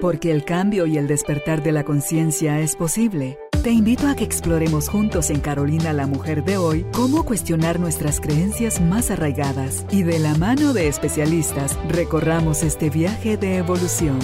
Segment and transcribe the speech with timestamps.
[0.00, 3.38] Porque el cambio y el despertar de la conciencia es posible.
[3.62, 8.20] Te invito a que exploremos juntos en Carolina la Mujer de hoy cómo cuestionar nuestras
[8.20, 14.18] creencias más arraigadas y de la mano de especialistas recorramos este viaje de evolución.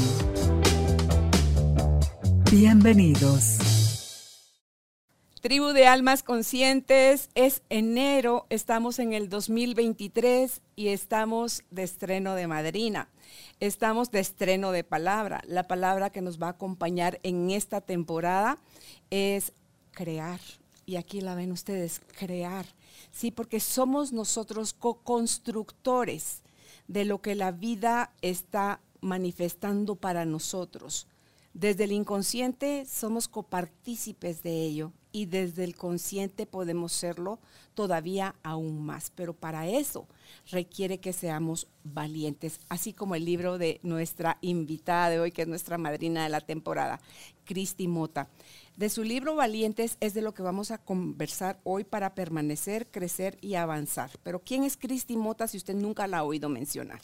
[2.50, 3.70] Bienvenidos.
[5.40, 12.46] Tribu de Almas Conscientes, es enero, estamos en el 2023 y estamos de estreno de
[12.46, 13.08] madrina.
[13.60, 15.42] Estamos de estreno de palabra.
[15.46, 18.58] La palabra que nos va a acompañar en esta temporada
[19.10, 19.52] es
[19.92, 20.40] crear.
[20.86, 22.66] Y aquí la ven ustedes, crear.
[23.12, 26.42] Sí, porque somos nosotros co-constructores
[26.88, 31.06] de lo que la vida está manifestando para nosotros.
[31.54, 37.38] Desde el inconsciente somos copartícipes de ello y desde el consciente podemos serlo
[37.74, 39.10] todavía aún más.
[39.14, 40.06] Pero para eso
[40.50, 45.48] requiere que seamos valientes, así como el libro de nuestra invitada de hoy, que es
[45.48, 47.00] nuestra madrina de la temporada,
[47.44, 48.28] Cristi Mota.
[48.76, 53.36] De su libro Valientes es de lo que vamos a conversar hoy para permanecer, crecer
[53.40, 54.10] y avanzar.
[54.22, 57.00] Pero ¿quién es Cristi Mota si usted nunca la ha oído mencionar?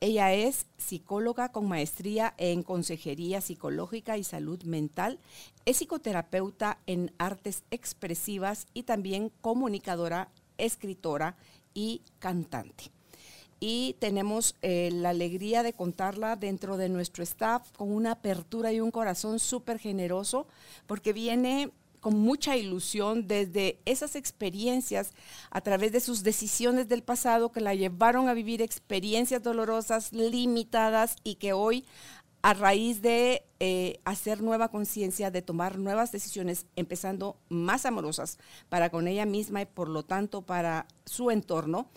[0.00, 5.18] Ella es psicóloga con maestría en consejería psicológica y salud mental.
[5.64, 11.36] Es psicoterapeuta en artes expresivas y también comunicadora, escritora
[11.74, 12.92] y cantante.
[13.58, 18.80] Y tenemos eh, la alegría de contarla dentro de nuestro staff con una apertura y
[18.80, 20.46] un corazón súper generoso,
[20.86, 25.12] porque viene con mucha ilusión desde esas experiencias
[25.50, 31.16] a través de sus decisiones del pasado que la llevaron a vivir experiencias dolorosas, limitadas
[31.24, 31.84] y que hoy
[32.42, 38.38] a raíz de eh, hacer nueva conciencia, de tomar nuevas decisiones, empezando más amorosas
[38.68, 41.90] para con ella misma y por lo tanto para su entorno,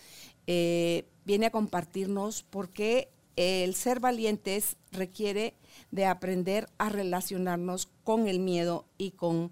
[0.48, 5.56] eh, viene a compartirnos por qué el ser valientes requiere
[5.92, 9.52] de aprender a relacionarnos con el miedo y con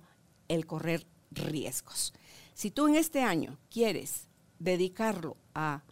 [0.50, 2.14] el correr riesgos.
[2.54, 4.28] Si tú en este año quieres
[4.60, 5.84] dedicarlo a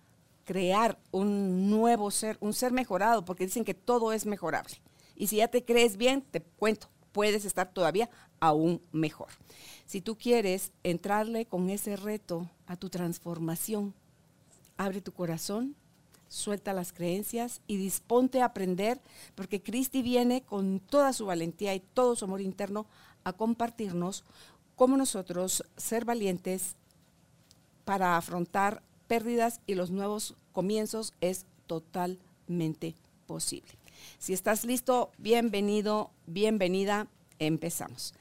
[0.43, 4.75] crear un nuevo ser, un ser mejorado, porque dicen que todo es mejorable.
[5.15, 8.09] Y si ya te crees bien, te cuento, puedes estar todavía
[8.39, 9.29] aún mejor.
[9.85, 13.93] Si tú quieres entrarle con ese reto a tu transformación,
[14.77, 15.75] abre tu corazón,
[16.27, 19.01] suelta las creencias y disponte a aprender,
[19.35, 22.85] porque Cristi viene con toda su valentía y todo su amor interno
[23.27, 24.23] a compartirnos
[24.77, 26.77] cómo nosotros ser valientes
[27.83, 32.95] para afrontar pérdidas y los nuevos comienzos es totalmente
[33.25, 33.73] posible.
[34.17, 37.07] Si estás listo, bienvenido, bienvenida,
[37.37, 38.13] empezamos.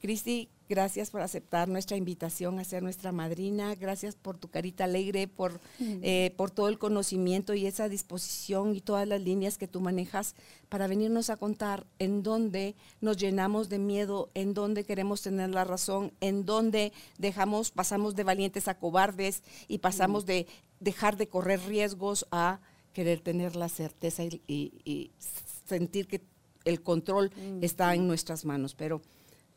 [0.00, 3.74] Cristi, Gracias por aceptar nuestra invitación a ser nuestra madrina.
[3.76, 8.80] Gracias por tu carita alegre, por, eh, por todo el conocimiento y esa disposición y
[8.80, 10.34] todas las líneas que tú manejas
[10.68, 15.62] para venirnos a contar en dónde nos llenamos de miedo, en dónde queremos tener la
[15.62, 20.48] razón, en dónde dejamos, pasamos de valientes a cobardes y pasamos de
[20.80, 22.60] dejar de correr riesgos a
[22.92, 25.12] querer tener la certeza y,
[25.66, 26.22] sentir que
[26.64, 28.74] el control está en nuestras manos.
[28.74, 29.02] Pero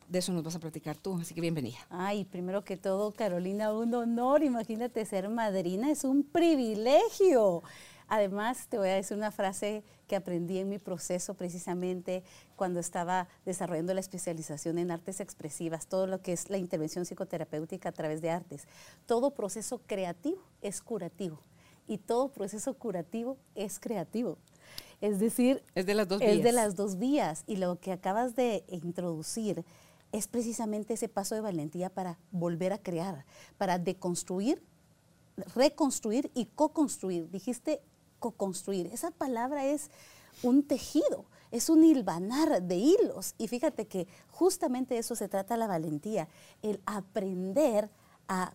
[0.09, 1.77] de eso nos vas a platicar tú, así que bienvenida.
[1.89, 7.61] Ay, primero que todo, Carolina, un honor, imagínate ser madrina, es un privilegio.
[8.07, 12.23] Además, te voy a decir una frase que aprendí en mi proceso precisamente
[12.55, 17.89] cuando estaba desarrollando la especialización en artes expresivas, todo lo que es la intervención psicoterapéutica
[17.89, 18.67] a través de artes.
[19.05, 21.39] Todo proceso creativo es curativo
[21.87, 24.39] y todo proceso curativo es creativo.
[25.01, 26.31] Es decir, es de las dos vías.
[26.31, 27.43] Es de las dos vías.
[27.47, 29.63] Y lo que acabas de introducir
[30.11, 33.25] es precisamente ese paso de valentía para volver a crear,
[33.57, 34.61] para deconstruir,
[35.55, 37.29] reconstruir y co-construir.
[37.29, 37.81] Dijiste
[38.19, 38.87] co-construir.
[38.87, 39.89] Esa palabra es
[40.43, 43.35] un tejido, es un hilvanar de hilos.
[43.37, 46.27] Y fíjate que justamente de eso se trata la valentía,
[46.61, 47.89] el aprender
[48.27, 48.53] a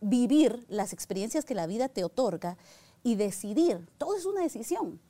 [0.00, 2.56] vivir las experiencias que la vida te otorga
[3.02, 3.88] y decidir.
[3.98, 5.00] Todo es una decisión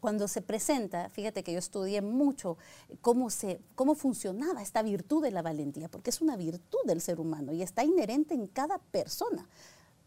[0.00, 2.56] cuando se presenta, fíjate que yo estudié mucho
[3.00, 7.20] cómo, se, cómo funcionaba esta virtud de la valentía, porque es una virtud del ser
[7.20, 9.48] humano y está inherente en cada persona,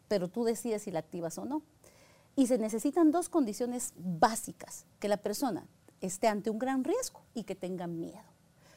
[0.07, 1.61] pero tú decides si la activas o no.
[2.35, 5.67] Y se necesitan dos condiciones básicas, que la persona
[6.01, 8.33] esté ante un gran riesgo y que tenga miedo.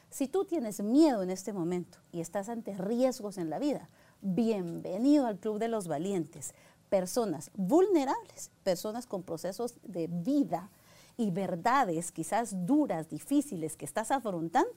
[0.09, 3.89] Si tú tienes miedo en este momento y estás ante riesgos en la vida,
[4.21, 6.53] bienvenido al Club de los Valientes.
[6.89, 10.69] Personas vulnerables, personas con procesos de vida
[11.17, 14.69] y verdades quizás duras, difíciles que estás afrontando,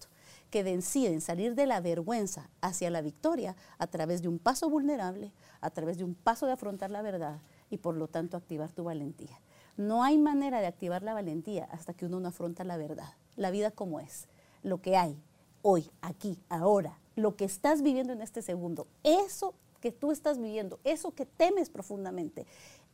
[0.48, 5.32] que deciden salir de la vergüenza hacia la victoria a través de un paso vulnerable,
[5.60, 8.84] a través de un paso de afrontar la verdad y por lo tanto activar tu
[8.84, 9.38] valentía.
[9.76, 13.50] No hay manera de activar la valentía hasta que uno no afronta la verdad, la
[13.50, 14.26] vida como es,
[14.62, 15.22] lo que hay,
[15.62, 18.86] hoy, aquí, ahora, lo que estás viviendo en este segundo.
[19.04, 22.46] Eso que tú estás viviendo, eso que temes profundamente,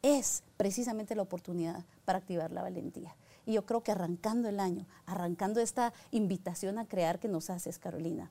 [0.03, 3.15] es precisamente la oportunidad para activar la valentía.
[3.47, 7.79] Y yo creo que arrancando el año, arrancando esta invitación a crear que nos haces,
[7.79, 8.31] Carolina,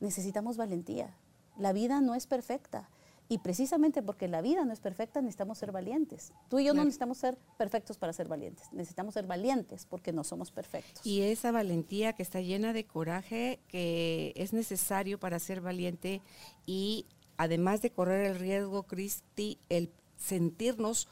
[0.00, 1.14] necesitamos valentía.
[1.56, 2.88] La vida no es perfecta.
[3.28, 6.32] Y precisamente porque la vida no es perfecta, necesitamos ser valientes.
[6.48, 8.72] Tú y yo no necesitamos ser perfectos para ser valientes.
[8.72, 11.04] Necesitamos ser valientes porque no somos perfectos.
[11.04, 16.22] Y esa valentía que está llena de coraje, que es necesario para ser valiente
[16.66, 17.06] y
[17.36, 21.08] además de correr el riesgo, Cristi, el sentirnos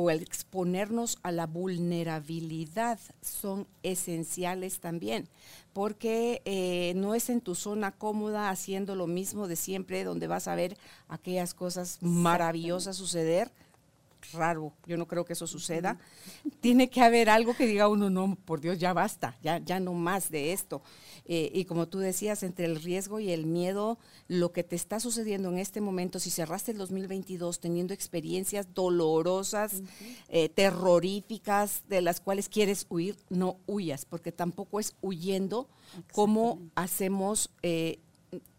[0.00, 5.28] o el exponernos a la vulnerabilidad son esenciales también,
[5.72, 10.46] porque eh, no es en tu zona cómoda haciendo lo mismo de siempre, donde vas
[10.46, 10.76] a ver
[11.08, 13.50] aquellas cosas maravillosas suceder,
[14.32, 15.98] raro, yo no creo que eso suceda.
[16.60, 19.94] Tiene que haber algo que diga uno, no, por Dios, ya basta, ya, ya no
[19.94, 20.82] más de esto.
[21.24, 23.98] Eh, y como tú decías, entre el riesgo y el miedo,
[24.28, 29.82] lo que te está sucediendo en este momento, si cerraste el 2022 teniendo experiencias dolorosas,
[30.28, 35.68] eh, terroríficas, de las cuales quieres huir, no huyas, porque tampoco es huyendo
[36.12, 38.00] como hacemos, eh,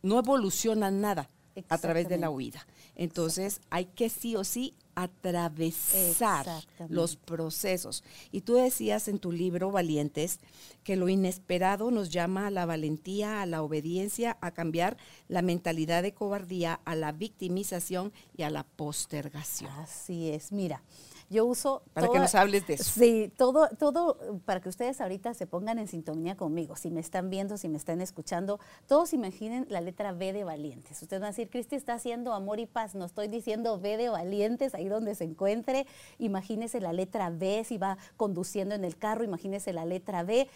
[0.01, 1.29] no evoluciona nada
[1.67, 2.65] a través de la huida.
[2.95, 6.45] Entonces hay que sí o sí atravesar
[6.89, 8.03] los procesos.
[8.31, 10.39] Y tú decías en tu libro Valientes
[10.83, 14.97] que lo inesperado nos llama a la valentía, a la obediencia, a cambiar
[15.27, 19.71] la mentalidad de cobardía, a la victimización y a la postergación.
[19.71, 20.83] Así es, mira.
[21.29, 21.83] Yo uso...
[21.93, 22.83] Para que nos hables de eso.
[22.83, 27.29] Sí, todo, todo, para que ustedes ahorita se pongan en sintonía conmigo, si me están
[27.29, 31.01] viendo, si me están escuchando, todos imaginen la letra B de valientes.
[31.01, 34.09] Ustedes van a decir, Cristi está haciendo amor y paz, no estoy diciendo B de
[34.09, 35.85] valientes, ahí donde se encuentre,
[36.17, 40.47] imagínese la letra B, si va conduciendo en el carro, imagínese la letra B.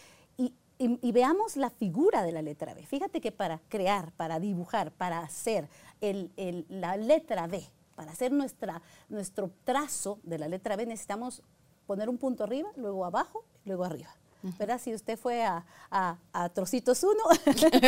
[0.79, 2.85] Y, veamos la figura de la letra B.
[2.85, 5.69] Fíjate que para crear, para dibujar, para hacer
[6.01, 7.63] la letra B,
[7.95, 11.43] para hacer nuestra, nuestro trazo de la letra B necesitamos
[11.85, 14.15] poner un punto arriba, luego abajo, luego arriba.
[14.59, 14.79] ¿Verdad?
[14.81, 17.15] Si usted fue a, Trocitos 1,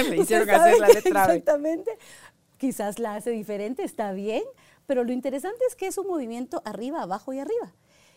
[0.09, 1.33] me hicieron hacer la letra B.
[1.33, 1.97] Exactamente.
[2.57, 4.43] Quizás la hace diferente, está bien,
[4.85, 7.73] pero lo interesante es que es un movimiento arriba, abajo y arriba.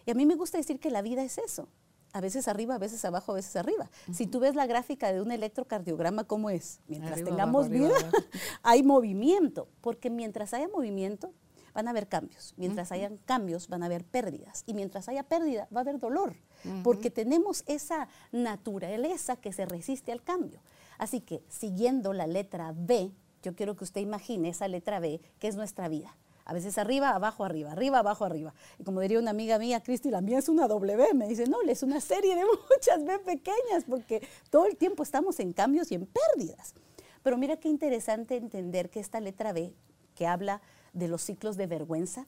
[0.06, 1.68] Y a mí me gusta decir que la vida es eso.
[2.12, 3.90] A veces arriba, a veces abajo, a veces arriba.
[4.12, 6.80] Si tú ves la gráfica de un electrocardiograma, ¿cómo es?
[6.86, 7.92] Mientras tengamos vida,
[8.62, 11.32] hay movimiento, porque mientras haya movimiento,
[11.78, 12.54] van a haber cambios.
[12.56, 14.64] Mientras hayan cambios, van a haber pérdidas.
[14.66, 16.34] Y mientras haya pérdida, va a haber dolor,
[16.82, 20.60] porque tenemos esa naturaleza que se resiste al cambio.
[20.98, 23.12] Así que, siguiendo la letra B,
[23.44, 26.16] yo quiero que usted imagine esa letra B, que es nuestra vida.
[26.44, 28.52] A veces arriba, abajo, arriba, arriba, abajo, arriba.
[28.80, 31.14] Y como diría una amiga mía, Cristi, la mía es una W.
[31.14, 32.42] Me dice, no, es una serie de
[32.74, 36.74] muchas B pequeñas, porque todo el tiempo estamos en cambios y en pérdidas.
[37.22, 39.72] Pero mira qué interesante entender que esta letra B,
[40.16, 40.60] que habla
[40.92, 42.26] de los ciclos de vergüenza.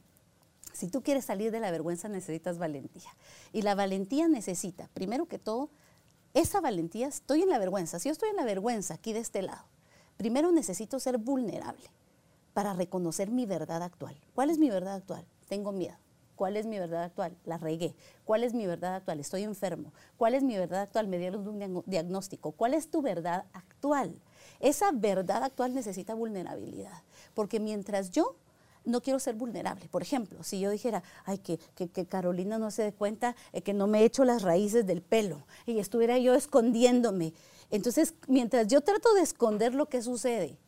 [0.73, 3.11] Si tú quieres salir de la vergüenza necesitas valentía.
[3.53, 5.71] Y la valentía necesita, primero que todo,
[6.33, 7.99] esa valentía, estoy en la vergüenza.
[7.99, 9.65] Si yo estoy en la vergüenza aquí de este lado,
[10.17, 11.91] primero necesito ser vulnerable
[12.55, 14.17] para reconocer mi verdad actual.
[14.35, 15.27] ¿Cuál es mi verdad actual?
[15.49, 15.97] Tengo miedo.
[16.37, 17.37] ¿Cuál es mi verdad actual?
[17.45, 17.95] La regué.
[18.25, 19.21] ¿Cuál es mi verdad actual?
[19.21, 19.93] Estoy enfermo.
[20.17, 21.07] ¿Cuál es mi verdad actual?
[21.07, 22.53] Me dieron un diagnóstico.
[22.53, 24.19] ¿Cuál es tu verdad actual?
[24.59, 27.03] Esa verdad actual necesita vulnerabilidad.
[27.35, 28.37] Porque mientras yo
[28.85, 29.89] no quiero ser vulnerable.
[29.89, 33.87] Por ejemplo, si yo dijera, ay, que, que, Carolina no se dé cuenta que no
[33.87, 37.33] me he hecho las raíces del pelo y estuviera yo escondiéndome.
[37.71, 40.59] Entonces, mientras yo trato de esconder lo que sucede,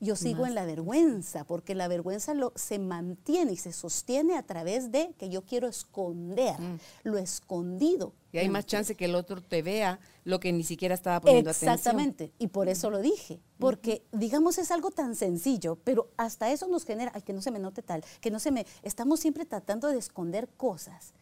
[0.00, 4.42] yo sigo en la vergüenza, porque la vergüenza lo, se mantiene y se sostiene a
[4.42, 6.78] través de que yo quiero esconder mm.
[7.04, 8.12] lo escondido.
[8.32, 11.50] Y hay más chance que el otro te vea lo que ni siquiera estaba poniendo
[11.50, 11.72] atención.
[11.72, 16.66] Exactamente, y por eso lo dije, porque digamos es algo tan sencillo, pero hasta eso
[16.68, 19.46] nos genera, ay, que no se me note tal, que no se me, estamos siempre
[19.46, 21.14] tratando de esconder cosas.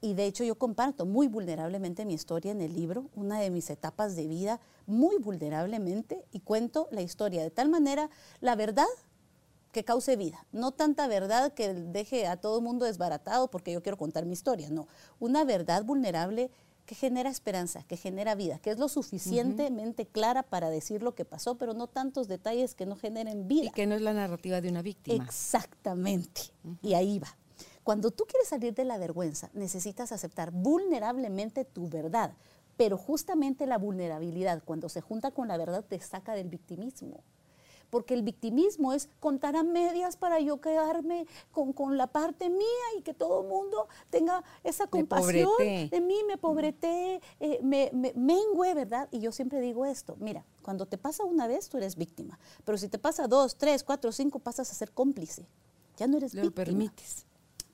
[0.00, 3.68] Y de hecho yo comparto muy vulnerablemente mi historia en el libro, una de mis
[3.70, 8.08] etapas de vida, muy vulnerablemente, y cuento la historia de tal manera,
[8.40, 8.86] la verdad
[9.72, 13.82] que cause vida, no tanta verdad que deje a todo el mundo desbaratado porque yo
[13.82, 14.88] quiero contar mi historia, no,
[15.20, 16.50] una verdad vulnerable
[16.86, 21.26] que genera esperanza, que genera vida, que es lo suficientemente clara para decir lo que
[21.26, 23.66] pasó, pero no tantos detalles que no generen vida.
[23.66, 25.22] Y que no es la narrativa de una víctima.
[25.22, 26.40] Exactamente,
[26.80, 27.36] y ahí va.
[27.88, 32.34] Cuando tú quieres salir de la vergüenza, necesitas aceptar vulnerablemente tu verdad,
[32.76, 37.24] pero justamente la vulnerabilidad, cuando se junta con la verdad, te saca del victimismo.
[37.88, 42.86] porque el victimismo es contar a medias para yo quedarme con, con la parte mía
[42.98, 48.12] y que todo el mundo tenga esa compasión de mí, me pobreté, eh, me, me
[48.12, 49.08] mengue, ¿verdad?
[49.10, 52.76] Y yo siempre digo esto, mira, cuando te pasa una vez, tú eres víctima, pero
[52.76, 55.46] si te pasa dos, tres, cuatro, cinco, pasas a ser cómplice.
[55.96, 57.24] Ya no eres Lo permites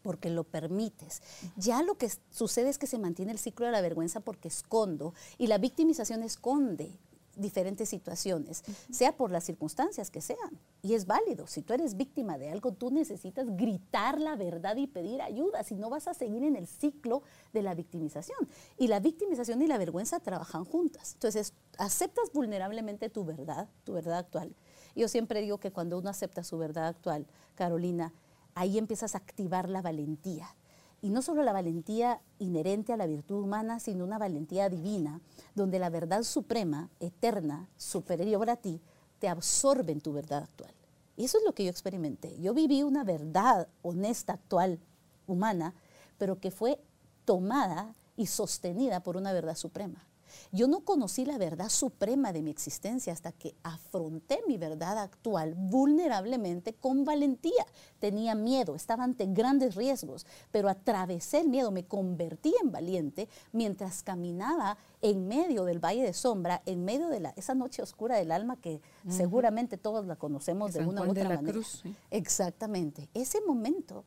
[0.05, 1.23] porque lo permites.
[1.57, 5.15] Ya lo que sucede es que se mantiene el ciclo de la vergüenza porque escondo
[5.39, 7.01] y la victimización esconde
[7.37, 10.61] diferentes situaciones, sea por las circunstancias que sean.
[10.83, 11.47] Y es válido.
[11.47, 15.75] Si tú eres víctima de algo, tú necesitas gritar la verdad y pedir ayuda, si
[15.75, 18.49] no vas a seguir en el ciclo de la victimización.
[18.77, 21.15] Y la victimización y la vergüenza trabajan juntas.
[21.15, 24.55] Entonces, aceptas vulnerablemente tu verdad, tu verdad actual.
[24.95, 28.13] Yo siempre digo que cuando uno acepta su verdad actual, Carolina,
[28.55, 30.55] ahí empiezas a activar la valentía.
[31.03, 35.21] Y no solo la valentía inherente a la virtud humana, sino una valentía divina,
[35.55, 38.81] donde la verdad suprema, eterna, superior a ti,
[39.19, 40.73] te absorbe en tu verdad actual.
[41.17, 42.41] Y eso es lo que yo experimenté.
[42.41, 44.81] Yo viví una verdad honesta, actual,
[45.27, 45.75] humana,
[46.19, 46.81] pero que fue
[47.25, 50.07] tomada y sostenida por una verdad suprema.
[50.53, 55.55] Yo no conocí la verdad suprema de mi existencia hasta que afronté mi verdad actual
[55.55, 57.67] vulnerablemente con valentía.
[57.99, 64.03] Tenía miedo, estaba ante grandes riesgos, pero atravesé el miedo, me convertí en valiente mientras
[64.03, 68.33] caminaba en medio del valle de sombra, en medio de la, esa noche oscura del
[68.33, 71.53] alma que seguramente todos la conocemos de una u otra manera.
[71.53, 73.09] Cruz, Exactamente.
[73.15, 74.05] Ese momento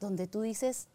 [0.00, 0.88] donde tú dices,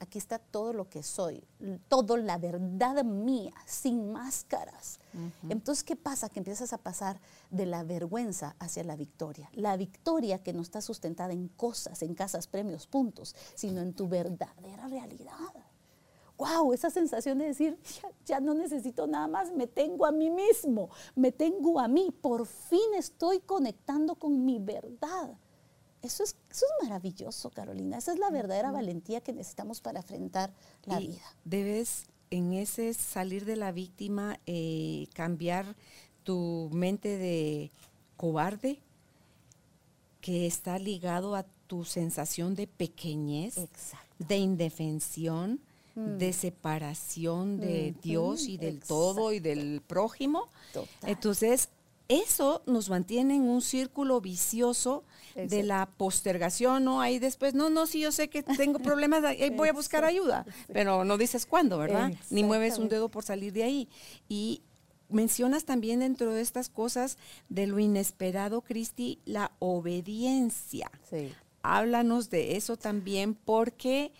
[0.00, 1.44] aquí está todo lo que soy,
[1.88, 4.98] toda la verdad mía, sin máscaras.
[5.48, 6.30] Entonces, ¿qué pasa?
[6.30, 9.50] Que empiezas a pasar de la vergüenza hacia la victoria.
[9.52, 14.08] La victoria que no está sustentada en cosas, en casas, premios, puntos, sino en tu
[14.08, 15.34] verdadera realidad.
[16.38, 16.72] ¡Wow!
[16.72, 17.78] Esa sensación de decir,
[18.24, 22.46] ya no necesito nada más, me tengo a mí mismo, me tengo a mí, por
[22.46, 25.36] fin estoy conectando con mi verdad.
[26.02, 27.98] Eso es, eso es maravilloso, Carolina.
[27.98, 30.52] Esa es la verdadera valentía que necesitamos para enfrentar
[30.84, 31.20] la vida.
[31.44, 35.76] Debes en ese salir de la víctima eh, cambiar
[36.22, 37.70] tu mente de
[38.16, 38.80] cobarde
[40.20, 43.56] que está ligado a tu sensación de pequeñez,
[44.18, 45.60] de indefensión,
[45.94, 46.18] mm.
[46.18, 50.48] de separación de Dios y del todo y del prójimo.
[51.02, 51.68] Entonces,
[52.10, 55.04] eso nos mantiene en un círculo vicioso
[55.36, 57.00] de la postergación, ¿no?
[57.00, 60.44] Ahí después, no, no, sí, yo sé que tengo problemas, ahí voy a buscar ayuda,
[60.72, 62.12] pero no dices cuándo, ¿verdad?
[62.30, 63.88] Ni mueves un dedo por salir de ahí.
[64.28, 64.62] Y
[65.08, 67.16] mencionas también dentro de estas cosas
[67.48, 70.90] de lo inesperado, Cristi, la obediencia.
[71.08, 71.32] Sí.
[71.62, 74.12] Háblanos de eso también porque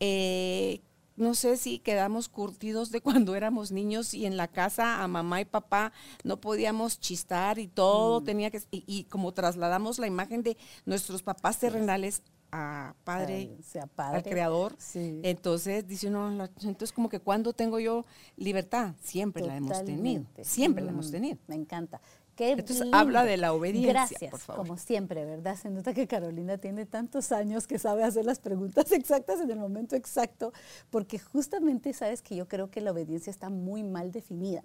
[0.00, 0.80] eh,
[1.18, 5.40] no sé si quedamos curtidos de cuando éramos niños y en la casa a mamá
[5.40, 5.92] y papá
[6.24, 8.24] no podíamos chistar y todo mm.
[8.24, 10.56] tenía que, y, como trasladamos la imagen de
[10.86, 13.58] nuestros papás terrenales a padre,
[13.98, 18.06] al creador, entonces dice uno, entonces como que cuando tengo yo
[18.36, 21.38] libertad, siempre la hemos tenido, siempre la hemos mm, tenido.
[21.46, 22.00] Me encanta.
[22.40, 23.92] Entonces habla de la obediencia.
[23.92, 24.66] Gracias, por favor.
[24.66, 25.56] como siempre, ¿verdad?
[25.56, 29.58] Se nota que Carolina tiene tantos años que sabe hacer las preguntas exactas en el
[29.58, 30.52] momento exacto,
[30.90, 34.62] porque justamente sabes que yo creo que la obediencia está muy mal definida.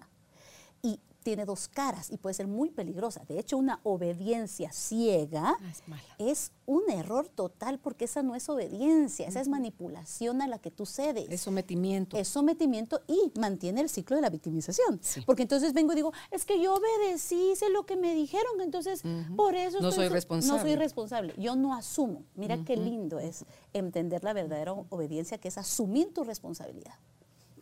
[1.24, 3.24] Tiene dos caras y puede ser muy peligrosa.
[3.26, 5.74] De hecho, una obediencia ciega ah,
[6.18, 10.70] es, un error total porque esa no es obediencia, esa es manipulación a la que
[10.70, 11.26] tú cedes.
[11.30, 12.16] Es sometimiento.
[12.16, 15.00] Es sometimiento y mantiene el ciclo de la victimización.
[15.26, 19.02] Porque entonces vengo y digo, es que yo obedecí, sé lo que me dijeron, entonces
[19.34, 19.80] por eso...
[19.80, 20.58] No soy responsable.
[20.58, 22.24] No soy responsable, yo no asumo.
[22.34, 26.94] Mira qué lindo es entender la verdadera obediencia, que es asumir tu responsabilidad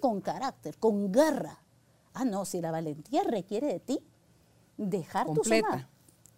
[0.00, 1.62] con carácter, con garra
[2.14, 4.00] Ah, no, si la valentía requiere de ti
[4.76, 5.88] dejar tu zona,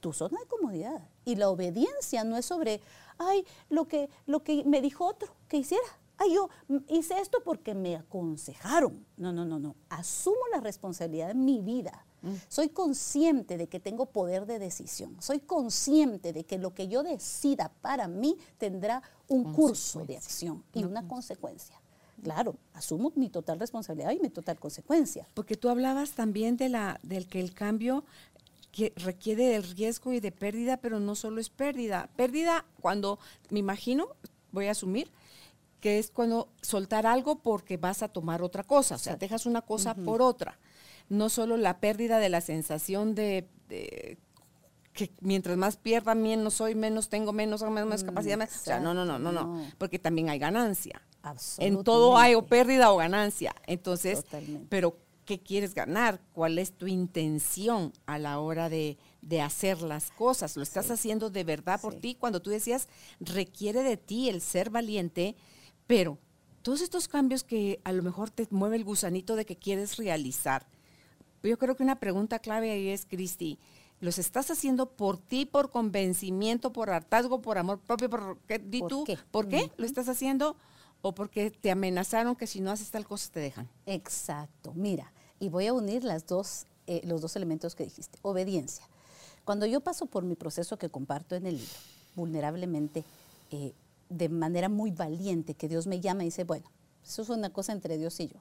[0.01, 1.09] tu zona de comodidad.
[1.25, 2.81] Y la obediencia no es sobre,
[3.19, 5.85] ay, lo que, lo que me dijo otro que hiciera.
[6.17, 6.49] Ay, yo
[6.89, 9.05] hice esto porque me aconsejaron.
[9.17, 9.75] No, no, no, no.
[9.89, 12.07] Asumo la responsabilidad de mi vida.
[12.23, 12.35] Mm.
[12.49, 15.17] Soy consciente de que tengo poder de decisión.
[15.21, 20.65] Soy consciente de que lo que yo decida para mí tendrá un curso de acción
[20.73, 21.81] y una consecuencia.
[22.23, 25.29] Claro, asumo mi total responsabilidad y mi total consecuencia.
[25.35, 28.05] Porque tú hablabas también de la, del que el cambio
[28.73, 32.11] que requiere del riesgo y de pérdida, pero no solo es pérdida.
[32.17, 33.19] Pérdida cuando,
[33.51, 34.09] me imagino,
[34.51, 35.11] voy a asumir,
[35.81, 39.61] que es cuando soltar algo porque vas a tomar otra cosa, o sea, dejas una
[39.63, 40.59] cosa por otra.
[41.09, 43.47] No solo la pérdida de la sensación de,
[44.95, 48.41] que mientras más pierda, menos soy, menos tengo, menos, menos, menos capacidad.
[48.41, 51.03] O sea, no, no, no, no, no, porque también hay ganancia.
[51.59, 53.55] En todo hay o pérdida o ganancia.
[53.67, 54.25] Entonces,
[54.69, 58.99] pero qué quieres ganar, cuál es tu intención a la hora de,
[59.43, 60.57] hacer las cosas.
[60.57, 62.15] Lo estás haciendo de verdad por ti.
[62.15, 65.35] Cuando tú decías, requiere de ti el ser valiente,
[65.87, 66.19] pero
[66.63, 70.67] todos estos cambios que a lo mejor te mueve el gusanito de que quieres realizar.
[71.43, 73.59] Yo creo que una pregunta clave ahí es, Cristi,
[74.05, 78.11] ¿los estás haciendo por ti, por convencimiento, por hartazgo, por amor propio?
[78.11, 78.59] ¿Por qué?
[78.59, 80.57] tú, ¿por qué lo estás haciendo?
[81.01, 83.69] ¿O porque te amenazaron que si no haces tal cosa te dejan?
[83.87, 84.73] Exacto.
[84.75, 88.19] Mira, y voy a unir las dos, eh, los dos elementos que dijiste.
[88.21, 88.87] Obediencia.
[89.47, 91.75] Cuando yo paso por mi proceso que comparto en el libro,
[92.15, 93.05] vulnerablemente,
[93.51, 93.73] eh,
[94.11, 96.71] de manera muy valiente, que Dios me llama y dice, bueno,
[97.03, 98.39] eso es una cosa entre Dios y yo.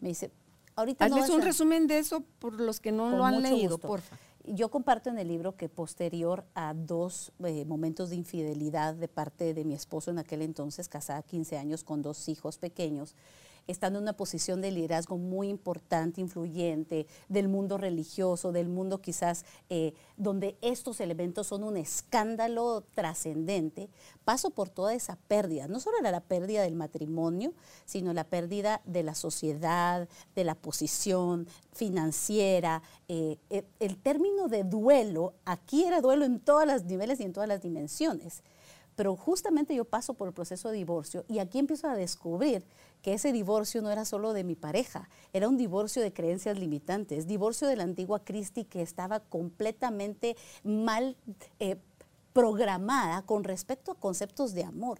[0.00, 0.30] Me dice,
[0.74, 4.18] ahorita Hazles un resumen de eso por los que no lo han leído, porfa.
[4.48, 9.54] Yo comparto en el libro que posterior a dos eh, momentos de infidelidad de parte
[9.54, 13.16] de mi esposo en aquel entonces, casada 15 años con dos hijos pequeños,
[13.66, 19.44] estando en una posición de liderazgo muy importante, influyente, del mundo religioso, del mundo quizás
[19.68, 23.88] eh, donde estos elementos son un escándalo trascendente,
[24.24, 25.68] paso por toda esa pérdida.
[25.68, 27.52] No solo era la pérdida del matrimonio,
[27.84, 32.82] sino la pérdida de la sociedad, de la posición financiera.
[33.08, 37.32] Eh, el, el término de duelo, aquí era duelo en todos los niveles y en
[37.32, 38.42] todas las dimensiones.
[38.96, 42.64] Pero justamente yo paso por el proceso de divorcio y aquí empiezo a descubrir
[43.06, 47.28] que ese divorcio no era solo de mi pareja, era un divorcio de creencias limitantes,
[47.28, 51.16] divorcio de la antigua Cristi que estaba completamente mal
[51.60, 51.76] eh,
[52.32, 54.98] programada con respecto a conceptos de amor.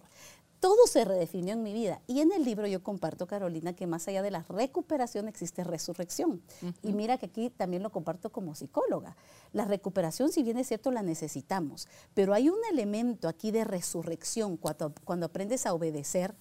[0.61, 2.01] Todo se redefinió en mi vida.
[2.07, 6.41] Y en el libro yo comparto, Carolina, que más allá de la recuperación existe resurrección.
[6.81, 9.17] Y mira que aquí también lo comparto como psicóloga.
[9.51, 14.55] La recuperación, si bien es cierto, la necesitamos, pero hay un elemento aquí de resurrección
[14.55, 16.33] cuando, cuando aprendes a obedecer,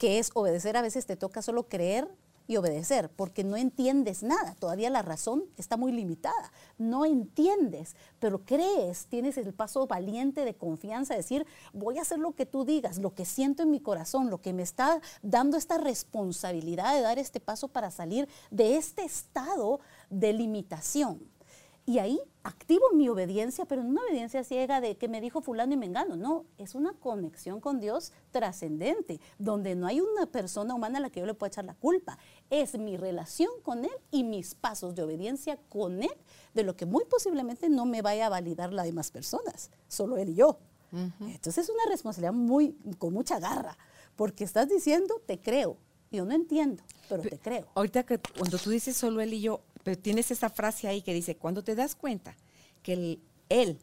[0.00, 2.08] que es obedecer, a veces te toca solo creer
[2.46, 8.46] y obedecer, porque no entiendes nada, todavía la razón está muy limitada, no entiendes, pero
[8.46, 12.96] crees, tienes el paso valiente de confianza, decir, voy a hacer lo que tú digas,
[12.96, 17.18] lo que siento en mi corazón, lo que me está dando esta responsabilidad de dar
[17.18, 21.20] este paso para salir de este estado de limitación.
[21.86, 25.74] Y ahí activo mi obediencia, pero no una obediencia ciega de que me dijo fulano
[25.74, 26.16] y me engano.
[26.16, 31.10] No, es una conexión con Dios trascendente, donde no hay una persona humana a la
[31.10, 32.18] que yo le pueda echar la culpa.
[32.48, 36.12] Es mi relación con Él y mis pasos de obediencia con Él,
[36.54, 40.30] de lo que muy posiblemente no me vaya a validar las demás personas, solo Él
[40.30, 40.58] y yo.
[40.92, 43.78] Entonces es una responsabilidad muy, con mucha garra,
[44.16, 45.76] porque estás diciendo, te creo.
[46.12, 47.68] Yo no entiendo, pero te creo.
[47.76, 51.14] Ahorita que cuando tú dices solo Él y yo, pero tienes esa frase ahí que
[51.14, 52.36] dice, cuando te das cuenta
[52.82, 53.78] que Él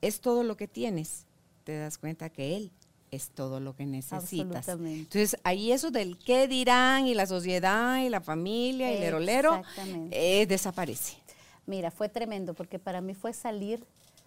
[0.00, 1.26] es todo lo que tienes,
[1.64, 2.72] te das cuenta que Él
[3.10, 4.68] es todo lo que necesitas.
[4.68, 9.62] Entonces, ahí eso del qué dirán y la sociedad y la familia y el herolero
[10.10, 11.16] eh, desaparece.
[11.66, 13.84] Mira, fue tremendo porque para mí fue salir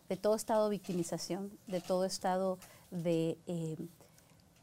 [0.10, 2.58] de todo estado de victimización, de todo estado
[2.90, 3.76] de, eh,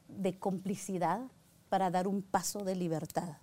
[0.08, 1.20] de complicidad
[1.68, 3.36] para dar un paso de libertad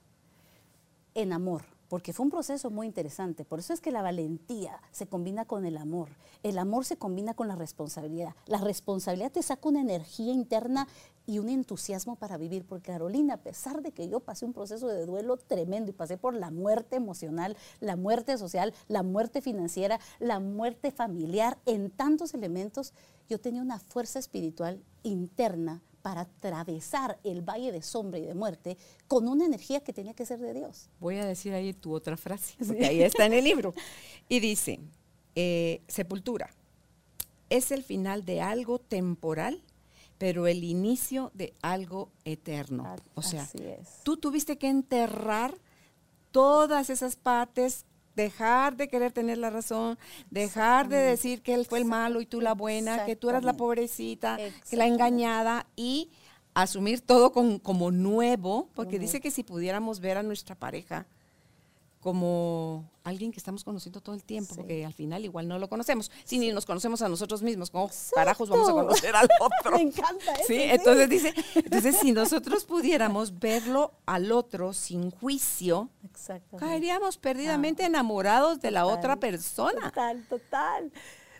[1.13, 3.43] en amor porque fue un proceso muy interesante.
[3.43, 6.08] Por eso es que la valentía se combina con el amor.
[6.41, 8.34] El amor se combina con la responsabilidad.
[8.45, 10.88] La responsabilidad te saca una energía interna
[11.27, 12.63] y un entusiasmo para vivir.
[12.63, 16.17] Porque Carolina, a pesar de que yo pasé un proceso de duelo tremendo y pasé
[16.17, 22.34] por la muerte emocional, la muerte social, la muerte financiera, la muerte familiar, en tantos
[22.34, 22.93] elementos,
[23.27, 28.77] yo tenía una fuerza espiritual interna para atravesar el valle de sombra y de muerte
[29.07, 30.89] con una energía que tenía que ser de Dios.
[30.99, 33.73] Voy a decir ahí tu otra frase, porque ahí está en el libro.
[34.29, 34.79] Y dice,
[35.35, 36.49] eh, sepultura,
[37.49, 39.61] es el final de algo temporal,
[40.17, 42.95] pero el inicio de algo eterno.
[43.13, 43.49] O sea,
[44.03, 45.57] tú tuviste que enterrar
[46.31, 47.85] todas esas partes
[48.15, 49.97] dejar de querer tener la razón,
[50.30, 53.43] dejar de decir que él fue el malo y tú la buena, que tú eras
[53.43, 54.38] la pobrecita,
[54.69, 56.10] que la engañada y
[56.54, 61.06] asumir todo como nuevo, porque dice que si pudiéramos ver a nuestra pareja
[62.01, 66.11] como alguien que estamos conociendo todo el tiempo, porque al final igual no lo conocemos.
[66.23, 69.77] Si ni nos conocemos a nosotros mismos, ¿cómo carajos vamos a conocer al otro?
[69.77, 70.47] Me encanta eso.
[70.47, 70.57] ¿Sí?
[70.61, 75.89] Entonces dice, entonces si nosotros pudiéramos verlo al otro sin juicio,
[76.57, 79.81] caeríamos perdidamente ah, enamorados de la otra persona.
[79.83, 80.91] Total, total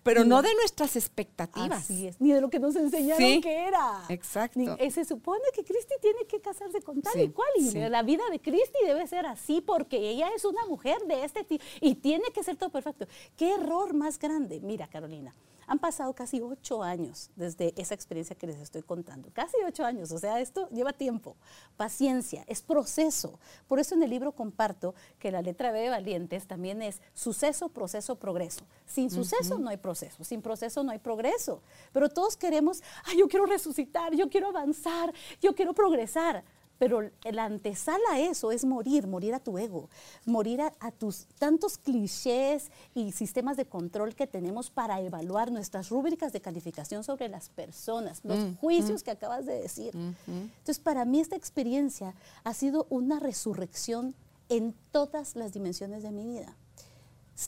[0.04, 1.84] pero no de nuestras expectativas.
[1.84, 4.04] Así es, ni de lo que nos enseñaron que era.
[4.10, 4.76] Exacto.
[4.80, 8.24] Eh, se supone que Cristi tiene que casarse con tal y cual, y la vida
[8.32, 12.26] de Cristi debe ser así porque ella es una mujer de este tipo y tiene
[12.34, 13.08] que ser todo perfecto.
[13.36, 14.60] ¿Qué error más grande?
[14.62, 15.34] Mira, Carolina,
[15.68, 19.30] Han pasado casi ocho años desde esa experiencia que les estoy contando.
[19.34, 21.36] Casi ocho años, o sea, esto lleva tiempo,
[21.78, 23.40] paciencia, es proceso.
[23.68, 27.70] Por eso en el libro comparto que la letra B de Valientes también es suceso,
[27.70, 28.66] proceso, progreso.
[28.86, 31.62] Sin suceso no hay proceso, sin proceso no hay progreso.
[31.94, 36.44] Pero todos queremos, ay, yo quiero resucitar, yo quiero avanzar, yo quiero progresar.
[36.82, 39.88] Pero la antesala a eso es morir, morir a tu ego,
[40.26, 46.34] morir a, tus tantos clichés y sistemas de control que tenemos para evaluar nuestras rúbricas
[46.34, 49.04] de calificación sobre las personas, los mm, juicios mm.
[49.04, 49.94] que acabas de decir.
[50.26, 54.16] Entonces, para mí esta experiencia ha sido una resurrección
[54.50, 56.58] en todas las dimensiones de mi vida.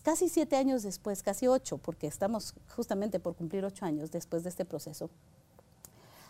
[0.04, 4.50] Casi siete años después, casi ocho, porque estamos justamente por cumplir ocho años después de
[4.50, 5.10] este proceso.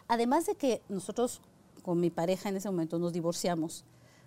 [0.07, 1.41] Además de que nosotros
[1.83, 3.85] con mi pareja en ese momento nos divorciamos.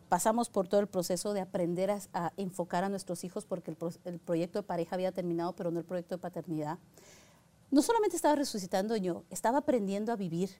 [0.08, 3.72] Pasamos por todo el proceso de aprender a, enfocar a nuestros hijos porque
[4.04, 6.78] el, proyecto de pareja había terminado, pero no el proyecto de paternidad.
[7.72, 10.50] No solamente estaba resucitando yo, estaba aprendiendo a vivir,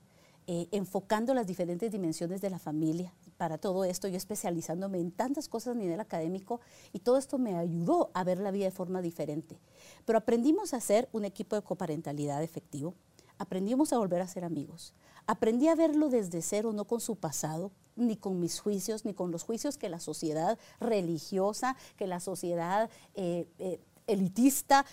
[0.48, 3.14] eh, enfocando las diferentes dimensiones de la familia.
[3.37, 6.61] Para todo esto, yo especializándome en tantas cosas a nivel académico
[6.92, 9.61] y todo esto me ayudó a ver la vida de forma diferente.
[10.04, 12.94] Pero aprendimos a ser un equipo de coparentalidad efectivo,
[13.38, 14.94] aprendimos a volver a ser amigos,
[15.27, 19.33] Aprendí a verlo desde cero, no con su pasado, ni con mis juicios, ni con
[19.33, 24.87] los juicios que la sociedad religiosa, que la sociedad eh, eh, elitista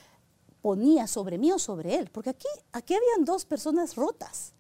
[0.62, 2.10] ponía sobre mí o sobre él.
[2.12, 4.54] Porque aquí, aquí habían dos personas rotas.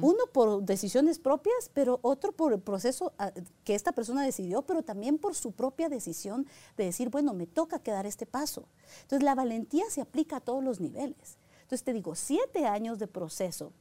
[0.00, 3.30] Uno por decisiones propias, pero otro por el proceso ah,
[3.64, 6.46] que esta persona decidió, pero también por su propia decisión
[6.78, 8.64] de decir, bueno, me toca quedar este paso.
[9.02, 11.36] Entonces la valentía se aplica a todos los niveles.
[11.68, 13.74] Entonces te digo, siete años de proceso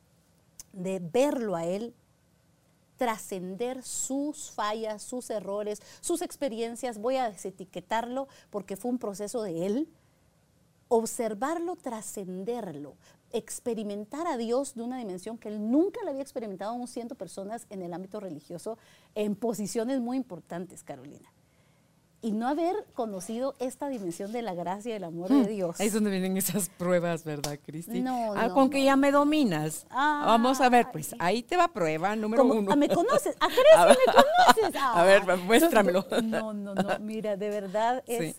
[0.73, 1.95] de verlo a Él,
[2.97, 9.65] trascender sus fallas, sus errores, sus experiencias, voy a desetiquetarlo porque fue un proceso de
[9.65, 9.89] Él,
[10.89, 12.97] observarlo, trascenderlo,
[13.31, 17.67] experimentar a Dios de una dimensión que él nunca le había experimentado aún siendo personas
[17.69, 18.77] en el ámbito religioso
[19.15, 21.31] en posiciones muy importantes, Carolina
[22.21, 25.47] y no haber conocido esta dimensión de la gracia y el amor de hmm.
[25.47, 25.79] Dios.
[25.79, 28.01] Ahí es donde vienen esas pruebas, ¿verdad, Cristi?
[28.01, 29.85] No, ah, con que ya me dominas.
[29.89, 32.71] Vamos a ver, pues ahí te va prueba número uno.
[32.71, 33.35] Ah, ¿Me conoces?
[33.39, 34.81] ¿A crees que me conoces?
[34.81, 36.05] a ver, muéstramelo.
[36.23, 38.35] No, no, no, mira, de verdad es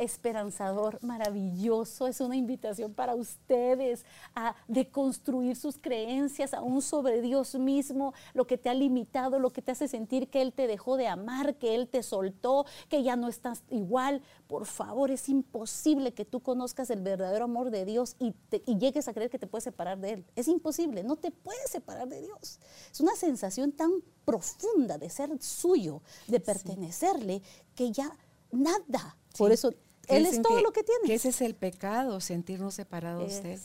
[0.00, 2.06] esperanzador, maravilloso.
[2.06, 8.58] Es una invitación para ustedes a deconstruir sus creencias aún sobre Dios mismo, lo que
[8.58, 11.74] te ha limitado, lo que te hace sentir que Él te dejó de amar, que
[11.74, 14.22] Él te soltó, que ya no estás igual.
[14.48, 18.34] Por favor, es imposible que tú conozcas el verdadero amor de Dios y,
[18.80, 20.24] llegues a creer que te puedes separar de Él.
[20.36, 22.58] Es imposible, no te puedes separar de Dios.
[22.90, 23.90] Es una sensación tan
[24.24, 27.42] profunda de ser suyo, de pertenecerle,
[27.74, 28.16] que ya
[28.50, 29.16] nada.
[29.36, 29.72] Por eso
[30.08, 31.06] él es todo lo que tiene.
[31.06, 33.60] Que ese es el pecado, sentirnos separados de Él.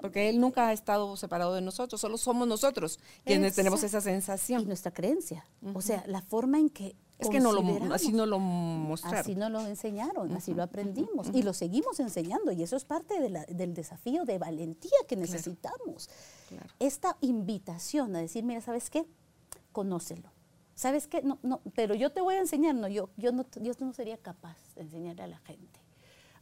[0.00, 4.62] Porque Él nunca ha estado separado de nosotros, solo somos nosotros quienes tenemos esa sensación.
[4.62, 5.46] Y nuestra creencia.
[5.74, 6.96] O sea, la forma en que.
[7.18, 7.62] Es que no lo,
[7.94, 9.20] así no lo mostraron.
[9.20, 11.28] Así no lo enseñaron, así lo aprendimos.
[11.32, 12.50] Y lo seguimos enseñando.
[12.50, 13.14] Y eso es parte
[13.48, 16.10] del desafío de valentía que necesitamos.
[16.80, 19.06] Esta invitación a decir, mira, ¿sabes qué?
[19.70, 20.32] Conócelo.
[20.74, 21.22] ¿Sabes qué?
[21.22, 22.74] No, no, pero yo te voy a enseñar.
[22.74, 25.80] No, yo, yo, no, yo no sería capaz de enseñarle a la gente.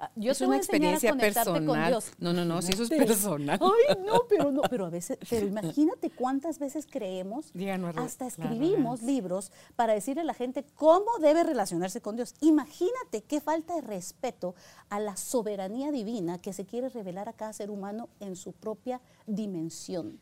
[0.03, 1.67] Ah, yo es una experiencia personal.
[1.67, 2.13] Con Dios.
[2.19, 3.61] No, no, no, si eso es personal.
[3.63, 7.53] Ay, no, pero no, pero a veces, pero imagínate cuántas veces creemos,
[7.97, 12.35] hasta escribimos libros para decirle a la gente cómo debe relacionarse con Dios.
[12.41, 14.55] Imagínate qué falta de respeto
[14.89, 19.03] a la soberanía divina que se quiere revelar a cada ser humano en su propia
[19.27, 20.19] dimensión.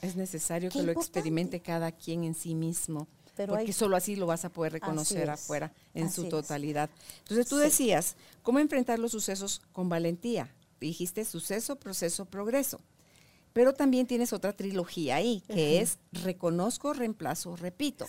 [0.00, 3.06] Es necesario que lo experimente cada quien en sí mismo.
[3.46, 6.90] Porque solo así lo vas a poder reconocer afuera en su totalidad.
[7.20, 10.54] Entonces tú decías, ¿cómo enfrentar los sucesos con valentía?
[10.80, 12.80] Dijiste suceso, proceso, progreso.
[13.52, 18.06] Pero también tienes otra trilogía ahí, que es reconozco, reemplazo, repito.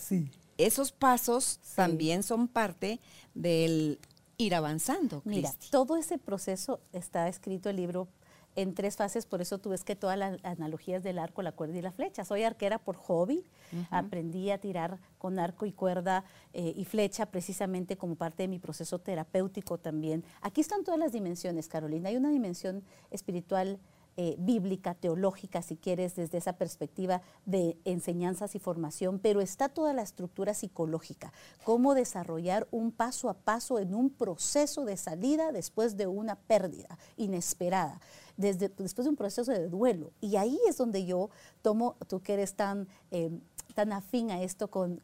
[0.58, 3.00] Esos pasos también son parte
[3.34, 4.00] del
[4.38, 5.22] ir avanzando.
[5.26, 8.08] Mira, todo ese proceso está escrito el libro
[8.56, 11.78] en tres fases, por eso tú ves que todas las analogías del arco, la cuerda
[11.78, 12.26] y la flecha.
[12.26, 13.44] Soy arquera por hobby,
[13.90, 18.60] aprendí a tirar con arco y cuerda eh, y flecha precisamente como parte de mi
[18.60, 20.24] proceso terapéutico también.
[20.42, 22.10] Aquí están todas las dimensiones, Carolina.
[22.10, 23.80] Hay una dimensión espiritual
[24.16, 29.92] eh, bíblica, teológica, si quieres, desde esa perspectiva de enseñanzas y formación, pero está toda
[29.92, 35.98] la estructura psicológica, cómo desarrollar un paso a paso en un proceso de salida después
[35.98, 38.00] de una pérdida inesperada
[38.38, 40.12] después de un proceso de duelo.
[40.22, 41.30] Y ahí es donde yo
[41.62, 43.32] tomo, tú que eres tan, eh,
[43.76, 45.02] tan afín a esto, con,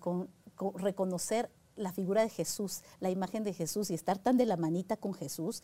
[0.76, 4.98] reconocer la figura de Jesús, la imagen de Jesús y estar tan de la manita
[4.98, 5.64] con Jesús,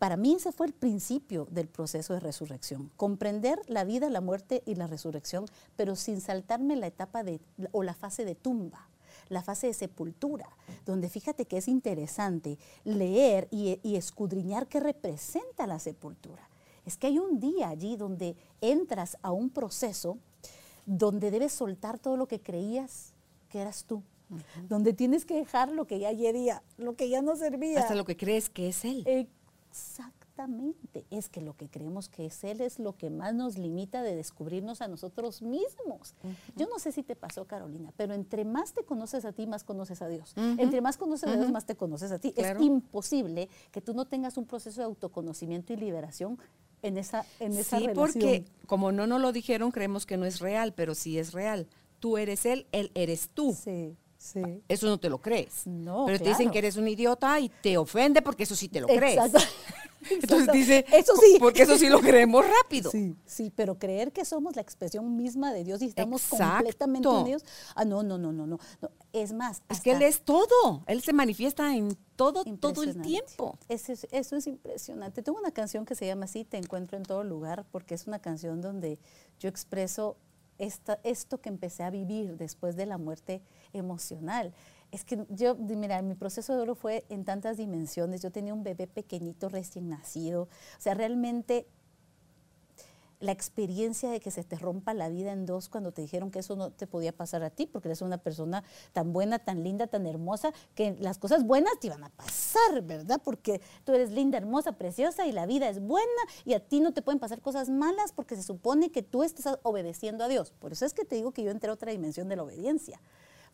[0.00, 4.62] para mí ese fue el principio del proceso de resurrección, comprender la vida, la muerte
[4.66, 5.46] y la resurrección,
[5.76, 7.40] pero sin saltarme la etapa de,
[7.72, 8.88] o la fase de tumba,
[9.28, 10.48] la fase de sepultura,
[10.86, 16.47] donde fíjate que es interesante leer y escudriñar qué representa la sepultura.
[16.88, 20.16] Es que hay un día allí donde entras a un proceso
[20.86, 23.12] donde debes soltar todo lo que creías
[23.50, 24.02] que eras tú,
[24.70, 27.80] donde tienes que dejar lo que ya hería, lo que ya no servía.
[27.80, 29.06] Hasta lo que crees que es Él.
[29.70, 31.04] Exactamente.
[31.10, 34.16] Es que lo que creemos que es Él es lo que más nos limita de
[34.16, 36.14] descubrirnos a nosotros mismos.
[36.56, 39.62] Yo no sé si te pasó, Carolina, pero entre más te conoces a ti, más
[39.62, 40.32] conoces a Dios.
[40.36, 42.32] Entre más conoces a Dios, más te conoces a ti.
[42.34, 46.38] Es imposible que tú no tengas un proceso de autoconocimiento y liberación
[46.82, 50.40] en esa, en esa sí, porque como no nos lo dijeron, creemos que no es
[50.40, 51.68] real, pero sí es real.
[52.00, 53.56] Tú eres Él, Él eres tú.
[53.60, 53.96] Sí.
[54.68, 55.66] Eso no te lo crees.
[55.66, 58.80] No, Pero te dicen que eres un idiota y te ofende porque eso sí te
[58.80, 59.18] lo crees.
[60.10, 61.36] Entonces dice, eso sí.
[61.38, 62.90] Porque eso sí lo creemos rápido.
[62.90, 67.44] Sí, sí, pero creer que somos la expresión misma de Dios y estamos completamente unidos.
[67.74, 68.58] Ah, no, no, no, no, no.
[69.12, 69.62] Es más.
[69.68, 70.84] Es que Él es todo.
[70.86, 73.58] Él se manifiesta en todo, todo el tiempo.
[73.68, 75.22] Eso es, eso es impresionante.
[75.22, 78.20] Tengo una canción que se llama así, Te encuentro en todo lugar, porque es una
[78.20, 78.98] canción donde
[79.40, 80.16] yo expreso
[80.58, 83.42] esto que empecé a vivir después de la muerte
[83.72, 84.52] emocional.
[84.90, 88.22] Es que yo, mira, mi proceso de oro fue en tantas dimensiones.
[88.22, 90.42] Yo tenía un bebé pequeñito recién nacido.
[90.42, 91.66] O sea, realmente
[93.20, 96.38] la experiencia de que se te rompa la vida en dos cuando te dijeron que
[96.38, 99.86] eso no te podía pasar a ti, porque eres una persona tan buena, tan linda,
[99.86, 103.20] tan hermosa, que las cosas buenas te iban a pasar, ¿verdad?
[103.22, 106.06] Porque tú eres linda, hermosa, preciosa y la vida es buena
[106.44, 109.58] y a ti no te pueden pasar cosas malas porque se supone que tú estás
[109.62, 110.52] obedeciendo a Dios.
[110.58, 113.00] Por eso es que te digo que yo entré a otra dimensión de la obediencia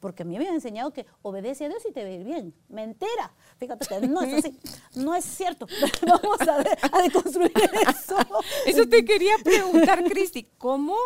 [0.00, 2.24] porque a mí me habían enseñado que obedece a Dios y te va a ir
[2.24, 2.54] bien.
[2.68, 3.32] Mentira.
[3.58, 4.58] Fíjate que no es así.
[4.94, 5.66] No es cierto.
[6.06, 7.52] Vamos a, ver, a deconstruir
[7.88, 8.16] eso.
[8.66, 10.48] Eso te quería preguntar, Cristi.
[10.58, 10.96] ¿Cómo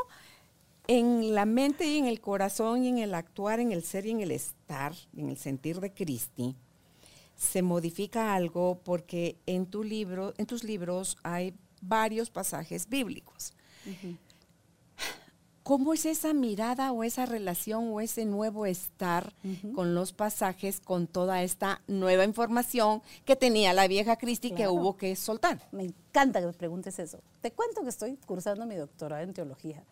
[0.88, 4.10] en la mente y en el corazón y en el actuar, en el ser y
[4.10, 6.56] en el estar, en el sentir de Cristi,
[7.36, 13.52] se modifica algo porque en tu libro, en tus libros hay varios pasajes bíblicos.
[15.68, 19.34] ¿Cómo es esa mirada o esa relación o ese nuevo estar
[19.74, 24.96] con los pasajes, con toda esta nueva información que tenía la vieja Cristi que hubo
[24.96, 25.60] que soltar?
[25.70, 27.20] Me encanta que me preguntes eso.
[27.42, 29.84] Te cuento que estoy cursando mi doctorado en teología,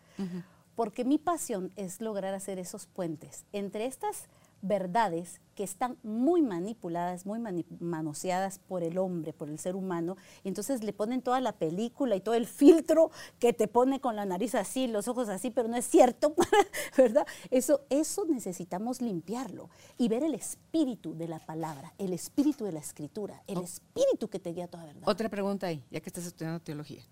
[0.75, 4.29] porque mi pasión es lograr hacer esos puentes entre estas
[4.61, 7.39] verdades que están muy manipuladas, muy
[7.79, 12.15] manoseadas por el hombre, por el ser humano, y entonces le ponen toda la película
[12.15, 15.67] y todo el filtro que te pone con la nariz así, los ojos así, pero
[15.67, 16.35] no es cierto,
[16.97, 17.25] ¿verdad?
[17.49, 22.79] Eso, eso necesitamos limpiarlo y ver el espíritu de la palabra, el espíritu de la
[22.79, 25.03] escritura, el espíritu que te guía toda verdad.
[25.05, 27.03] Otra pregunta ahí, ya que estás estudiando teología.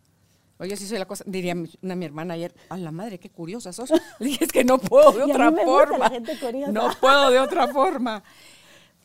[0.58, 3.74] Oye, sí soy la cosa, diría una mi hermana ayer, a la madre, qué curiosa
[3.74, 3.91] sos.
[4.20, 6.12] dije, es que no puedo de otra forma.
[6.72, 8.24] No puedo de otra forma.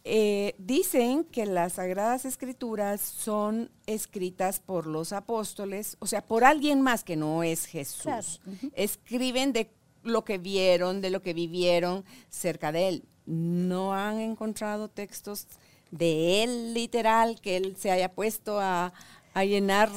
[0.04, 6.80] Eh, dicen que las Sagradas Escrituras son escritas por los apóstoles, o sea, por alguien
[6.80, 8.40] más que no es Jesús.
[8.74, 9.70] Escriben de
[10.02, 13.04] lo que vieron, de lo que vivieron cerca de él.
[13.26, 15.46] No han encontrado textos
[15.90, 18.92] de él literal que él se haya puesto a,
[19.32, 19.90] a llenar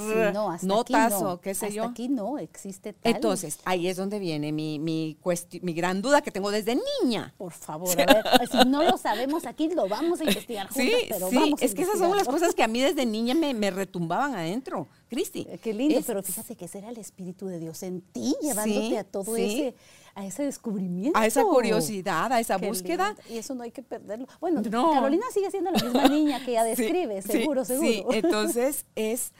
[0.62, 1.86] notas o qué sé yo.
[1.86, 3.15] aquí no existe tal.
[3.15, 5.17] Entonces, ahí es donde viene mi, mi,
[5.62, 7.34] mi gran duda que tengo desde niña.
[7.38, 11.06] Por favor, a ver, si no lo sabemos aquí, lo vamos a investigar juntos, sí,
[11.10, 13.34] pero sí, vamos a es que esas son las cosas que a mí desde niña
[13.34, 14.88] me, me retumbaban adentro.
[15.10, 15.46] Cristi.
[15.50, 18.98] Eh, qué lindo, pero fíjate que ese era el Espíritu de Dios en ti, llevándote
[18.98, 19.76] a todo ese
[20.15, 21.17] a ese descubrimiento.
[21.17, 23.15] A esa curiosidad, a esa búsqueda.
[23.30, 24.28] Y eso no hay que perderlo.
[24.39, 27.88] Bueno, Carolina sigue siendo la misma niña que ella describe, seguro, seguro.
[27.88, 29.34] Sí, entonces es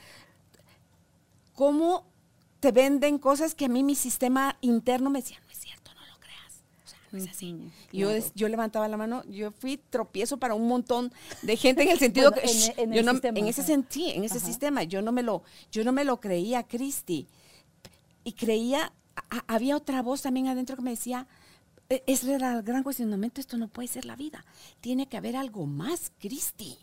[1.54, 2.06] cómo
[2.60, 6.00] te venden cosas que a mí mi sistema interno me decía, no es cierto, no
[6.06, 6.64] lo creas.
[6.84, 7.70] O sea, no es así.
[7.92, 11.98] yo, yo levantaba la mano, yo fui tropiezo para un montón de gente en el
[12.00, 12.40] sentido que
[12.78, 15.92] en, yo no, en ese sentido, en ese sistema, yo no me lo, yo no
[15.92, 17.28] me lo creía, Cristi.
[18.24, 18.92] Y creía
[19.46, 21.26] había otra voz también adentro que me decía,
[21.88, 24.44] e, es el gran cuestionamiento, esto no puede ser la vida,
[24.80, 26.78] tiene que haber algo más, Cristi.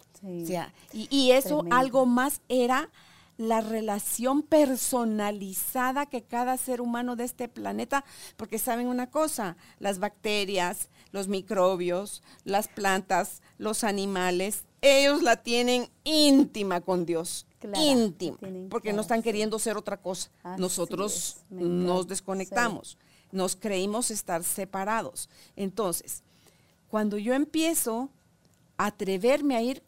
[0.94, 2.89] y, eso algo más era
[3.38, 8.06] la relación personalizada que cada ser humano de este planeta,
[8.38, 15.88] porque saben una cosa, las bacterias, los microbios, las plantas, los animales, ellos la tienen
[16.04, 18.38] íntima con Dios íntima,
[18.70, 20.30] porque no están queriendo ser otra cosa.
[20.58, 22.98] Nosotros nos desconectamos,
[23.32, 25.30] nos creímos estar separados.
[25.56, 26.24] Entonces,
[26.89, 28.10] cuando yo empiezo
[28.78, 29.84] a atreverme a ir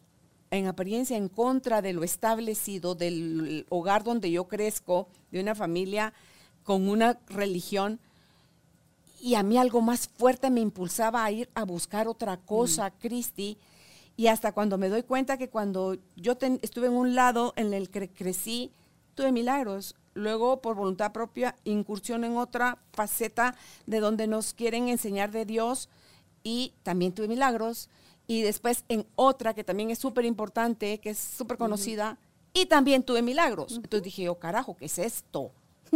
[0.50, 6.12] en apariencia en contra de lo establecido, del hogar donde yo crezco, de una familia
[6.62, 7.98] con una religión,
[9.20, 13.56] y a mí algo más fuerte me impulsaba a ir a buscar otra cosa, Cristi.
[14.16, 17.90] Y hasta cuando me doy cuenta que cuando yo estuve en un lado en el
[17.90, 18.72] que crecí,
[19.14, 19.96] tuve milagros.
[20.14, 25.88] Luego, por voluntad propia, incursión en otra faceta de donde nos quieren enseñar de Dios
[26.44, 27.88] y también tuve milagros.
[28.26, 32.18] Y después en otra que también es súper importante, que es súper conocida,
[32.52, 33.72] y también tuve milagros.
[33.74, 35.50] Entonces dije, oh carajo, ¿qué es esto?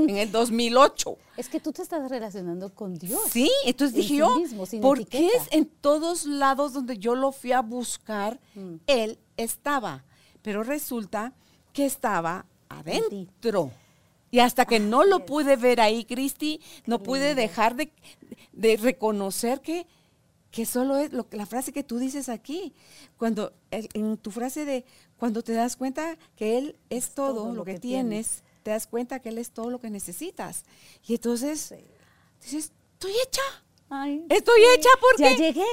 [0.06, 1.16] En el 2008.
[1.36, 3.20] Es que tú te estás relacionando con Dios.
[3.30, 4.34] Sí, entonces dije yo,
[4.80, 8.74] ¿por qué es en todos lados donde yo lo fui a buscar, mm.
[8.86, 10.04] Él estaba?
[10.42, 11.32] Pero resulta
[11.72, 13.72] que estaba adentro.
[14.30, 19.86] Y hasta que no lo pude ver ahí, Cristi, no pude dejar de, reconocer que,
[20.50, 22.74] que solo es lo, la frase que tú dices aquí.
[23.16, 24.84] Cuando en tu frase de
[25.16, 29.30] cuando te das cuenta que Él es, todo, lo, que, tienes te das cuenta que
[29.30, 30.66] Él es todo lo que necesitas.
[31.06, 31.74] Y entonces
[32.42, 33.40] dices, estoy hecha.
[34.28, 35.22] Estoy hecha porque.
[35.22, 35.64] Ya llegué.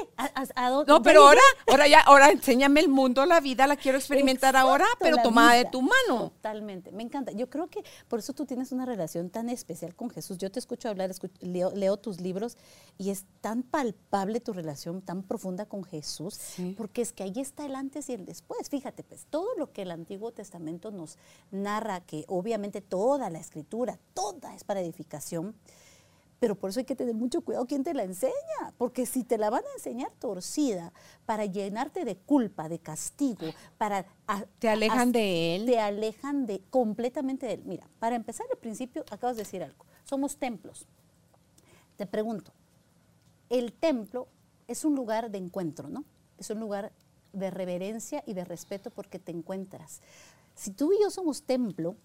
[0.88, 4.86] no, pero ahora, ahora ya, ahora enséñame el mundo, la vida, la quiero experimentar ahora,
[5.00, 6.32] pero tomada de tu mano.
[6.36, 7.34] Totalmente, me encanta.
[7.34, 10.38] Yo creo que por eso tú tienes una relación tan especial con Jesús.
[10.38, 12.58] Yo te escucho hablar, leo, tus libros
[12.98, 16.40] y es tan palpable tu relación, tan profunda con Jesús,
[16.78, 18.70] porque es que ahí está el antes y el después.
[18.70, 21.18] Fíjate, pues todo lo que el Antiguo Testamento nos
[21.52, 25.56] narra, que obviamente toda la escritura, toda es para edificación
[26.46, 28.32] pero por eso hay que tener mucho cuidado quién te la enseña,
[28.78, 30.94] porque si te la van a enseñar torcida
[31.26, 33.48] para llenarte de culpa, de castigo,
[33.80, 34.06] para...
[34.60, 35.66] te alejan de él.
[35.66, 37.64] Te alejan de completamente de él.
[37.66, 39.88] Mira, para empezar al principio, acabas de decir algo.
[40.04, 40.86] Somos templos.
[41.98, 42.52] Te pregunto,
[43.50, 44.28] el templo
[44.68, 46.04] es un lugar de encuentro, ¿no?
[46.38, 46.92] Es un lugar
[47.34, 50.00] de reverencia y de respeto porque te encuentras.
[50.54, 51.96] Si tú y yo somos templo,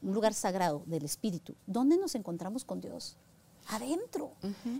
[0.00, 3.18] un lugar sagrado del Espíritu, ¿dónde nos encontramos con Dios?
[3.72, 4.32] Adentro.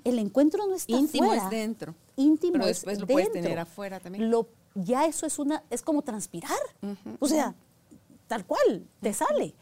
[0.04, 1.94] El encuentro no está Íntimo es dentro.
[2.16, 4.30] Íntimo Pero después lo puedes tener afuera también.
[4.30, 6.58] Lo, ya eso es una, es como transpirar.
[7.18, 7.54] O sea,
[8.26, 9.54] tal cual, te sale.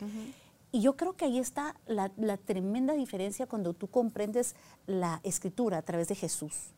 [0.72, 4.54] Y yo creo que ahí está la, la, tremenda diferencia cuando tú comprendes
[4.86, 6.72] la escritura a través de Jesús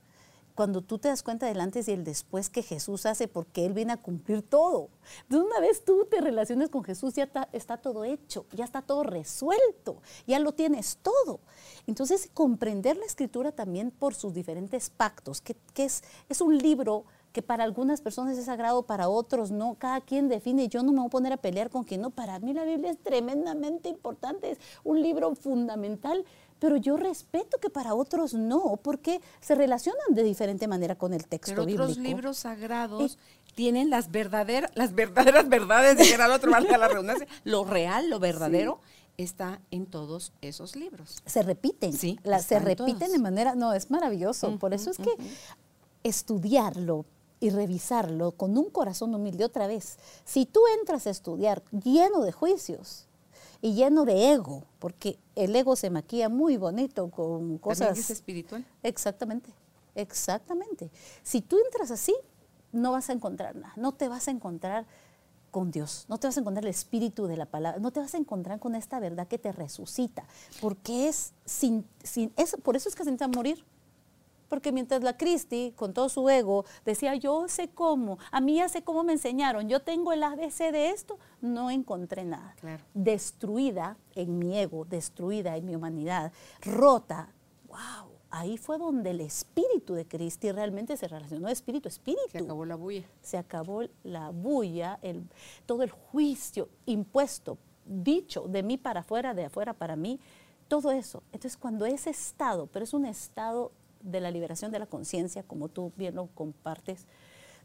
[0.54, 3.72] cuando tú te das cuenta del antes y el después que Jesús hace, porque Él
[3.72, 4.88] viene a cumplir todo.
[5.28, 9.02] De una vez tú te relaciones con Jesús, ya está, todo hecho, ya está todo
[9.02, 11.40] resuelto, ya lo tienes todo.
[11.86, 17.42] Entonces, comprender la escritura también por sus diferentes pactos, que, es, es un libro que
[17.42, 21.06] para algunas personas es sagrado, para otros no, cada quien define, yo no me voy
[21.06, 24.58] a poner a pelear con quien no, para mí la Biblia es tremendamente importante, es
[24.84, 26.24] un libro fundamental
[26.62, 31.26] pero yo respeto que para otros no, porque se relacionan de diferente manera con el
[31.26, 33.18] texto pero otros libros sagrados
[33.56, 38.20] tienen las verdaderas, las verdaderas verdades, de el otro, valga la redundancia, lo real, lo
[38.20, 38.78] verdadero.
[39.18, 41.20] Está en todos esos libros.
[41.26, 44.56] Se repiten, sí, se repiten de manera, no, es maravilloso.
[44.60, 45.10] Por eso es que
[46.04, 47.06] estudiarlo,
[47.40, 49.96] y revisarlo con un corazón humilde otra vez.
[50.24, 53.08] Si tú entras a estudiar lleno de juicios,
[53.62, 57.86] y lleno de ego, porque el ego se maquilla muy bonito con cosas...
[57.86, 58.66] ¿También es espiritual?
[58.82, 59.54] Exactamente,
[59.94, 60.90] exactamente.
[61.22, 62.14] Si tú entras así,
[62.72, 64.84] no vas a encontrar nada, no te vas a encontrar
[65.52, 68.14] con Dios, no te vas a encontrar el espíritu de la palabra, no te vas
[68.14, 70.24] a encontrar con esta verdad que te resucita,
[70.60, 73.64] porque es sin, sin eso, por eso es que se intenta morir,
[74.52, 78.68] porque mientras la Cristi, con todo su ego, decía, yo sé cómo, a mí ya
[78.68, 82.54] sé cómo me enseñaron, yo tengo el ABC de esto, no encontré nada.
[82.92, 87.32] Destruida en mi ego, destruida en mi humanidad, rota,
[87.66, 88.12] wow.
[88.28, 92.20] Ahí fue donde el espíritu de Cristi realmente se relacionó, espíritu, espíritu.
[92.30, 93.08] Se acabó la bulla.
[93.22, 95.30] Se acabó la bulla, el,
[95.64, 100.20] todo el juicio impuesto, dicho de mí para afuera, de afuera para mí,
[100.68, 101.22] todo eso.
[101.32, 105.68] Entonces, cuando ese estado, pero es un estado de la liberación de la conciencia, como
[105.68, 107.06] tú bien lo compartes,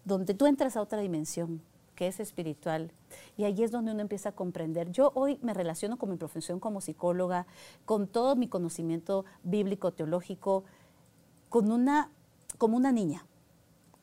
[0.05, 1.61] donde tú entras a otra dimensión
[1.95, 2.91] que es espiritual.
[3.37, 4.91] Y ahí es donde uno empieza a comprender.
[4.91, 7.47] Yo hoy me relaciono con mi profesión como psicóloga,
[7.85, 10.63] con todo mi conocimiento bíblico, teológico,
[11.49, 12.11] con una,
[12.59, 13.25] como una niña,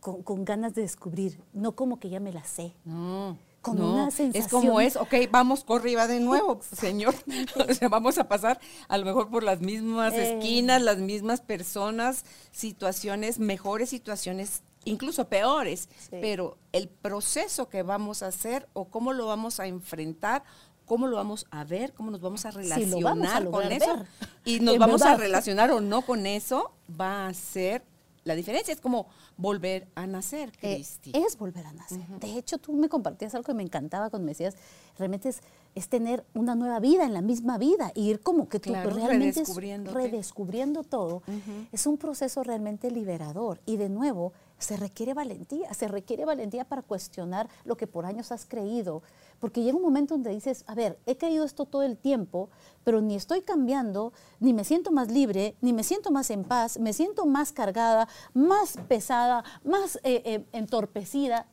[0.00, 2.74] con, ganas de descubrir, no como que ya me la sé.
[2.84, 4.44] No con una sensación.
[4.44, 7.14] Es como es, ok, vamos, y va de nuevo, señor.
[7.68, 10.34] o sea, vamos a pasar a lo mejor por las mismas eh.
[10.34, 15.88] esquinas, las mismas personas, situaciones, mejores situaciones, incluso peores.
[16.10, 20.44] Pero el proceso que vamos a hacer o cómo lo vamos a enfrentar
[20.84, 24.04] cómo lo vamos a ver, cómo nos vamos a relacionar con eso
[24.44, 27.82] y nos vamos a relacionar o no con eso, va a ser
[28.24, 29.06] la diferencia es como
[29.36, 31.12] volver a nacer, Eh, Cristi.
[31.14, 32.06] es volver a nacer.
[32.20, 34.56] De hecho, tú me compartías algo que me encantaba cuando me decías,
[34.98, 35.40] realmente es,
[35.74, 38.90] es tener una nueva vida en la misma vida y ir como que tú Claro,
[38.90, 39.42] realmente
[39.92, 41.22] redescubriendo todo.
[41.72, 44.32] Es un proceso realmente liberador y de nuevo
[44.64, 49.02] se requiere valentía, se requiere valentía para cuestionar lo que por años has creído,
[49.38, 52.48] porque llega un momento donde dices, a ver, he creído esto todo el tiempo,
[52.82, 56.78] pero ni estoy cambiando, ni me siento más libre, ni me siento más en paz,
[56.78, 61.46] me siento más cargada, más pesada, más eh, eh, entorpecida.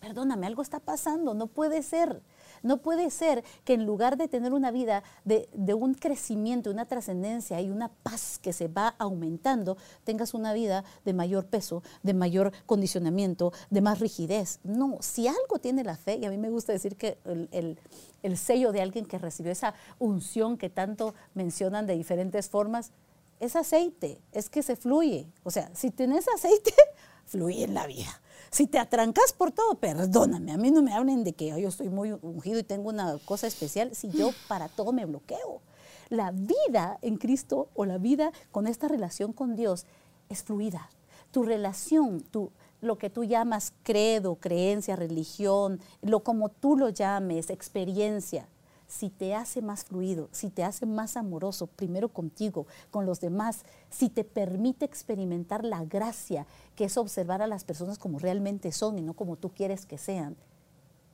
[0.00, 2.22] Perdóname, algo está pasando, no puede ser.
[2.62, 7.60] No puede ser que en lugar de tener una vida de, un crecimiento, una trascendencia
[7.60, 12.52] y una paz que se va aumentando, tengas una vida de mayor peso, de mayor
[12.66, 14.60] condicionamiento, de más rigidez.
[14.64, 17.78] No, si algo tiene la fe, y a mí me gusta decir que el, el-
[18.24, 22.90] el sello de alguien que recibió esa unción que tanto mencionan de diferentes formas,
[23.38, 25.28] es aceite, es que se fluye.
[25.44, 26.74] O sea, si tienes aceite,
[27.26, 28.20] fluye en la vida.
[28.50, 31.68] Si te atrancas por todo, perdóname, a mí no me hablen de que "Ay, yo
[31.68, 35.60] estoy muy ungido y tengo una cosa especial, si yo para todo me bloqueo.
[36.08, 39.84] La vida en Cristo o la vida con esta relación con Dios
[40.30, 40.88] es fluida.
[41.30, 47.50] Tu relación, tu, lo que tú llamas credo, creencia, religión, lo como tú lo llames,
[47.50, 48.48] experiencia,
[48.88, 53.64] si te hace más fluido, si te hace más amoroso, primero contigo, con los demás,
[53.90, 58.98] si te permite experimentar la gracia, que es observar a las personas como realmente son
[58.98, 60.36] y no como tú quieres que sean,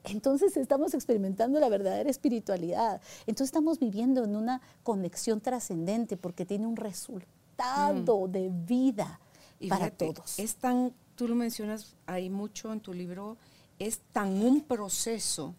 [0.05, 3.01] entonces estamos experimentando la verdadera espiritualidad.
[3.27, 9.19] Entonces estamos viviendo en una conexión trascendente porque tiene un resultado de vida
[9.59, 10.39] Y para fíjate, todos.
[10.39, 13.39] Es tan, tú lo mencionas ahí mucho en tu libro,
[13.79, 15.55] es tan un proceso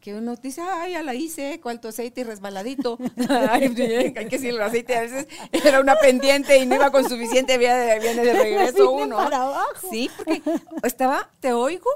[0.00, 2.98] que uno dice, ay, ya la hice, cuánto aceite y resbaladito.
[3.50, 6.90] Ay, bien, hay que decirlo, el aceite a veces era una pendiente y no iba
[6.90, 9.16] con suficiente, viene, viene de regreso uno.
[9.16, 9.88] para abajo.
[9.90, 10.40] Sí, porque
[10.84, 11.90] estaba, te oigo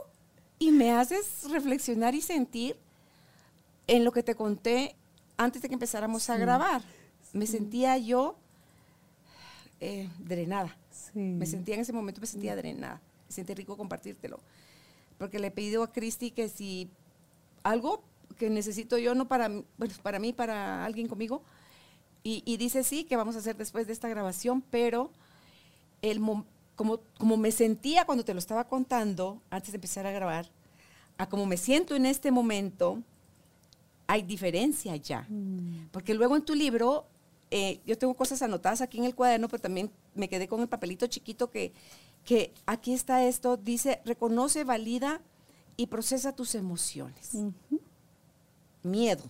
[0.58, 2.76] y me haces reflexionar y sentir
[3.86, 4.96] en lo que te conté
[5.36, 6.82] antes de que empezáramos a grabar.
[7.32, 8.36] Me sentía yo
[9.80, 10.76] eh, drenada.
[11.14, 13.00] Me sentía en ese momento, me sentía drenada.
[13.28, 14.40] Me sentí rico compartírtelo.
[15.18, 16.90] Porque le he pedido a Cristi que si
[17.62, 18.02] algo
[18.38, 21.42] que necesito yo, no para, mí- bueno, para mí, para alguien conmigo,
[22.24, 25.10] y, y dice sí, que vamos a hacer después de esta grabación, pero
[26.02, 26.20] el
[26.74, 30.50] como, como me sentía cuando te lo estaba contando, antes de empezar a grabar,
[31.18, 33.02] a como me siento en este momento,
[34.06, 35.26] hay diferencia ya.
[35.90, 37.06] Porque luego en tu libro,
[37.50, 40.68] eh, yo tengo cosas anotadas aquí en el cuaderno, pero también me quedé con el
[40.68, 41.72] papelito chiquito que,
[42.24, 45.20] que aquí está esto, dice, reconoce, valida
[45.76, 47.30] y procesa tus emociones.
[48.82, 49.24] Miedo.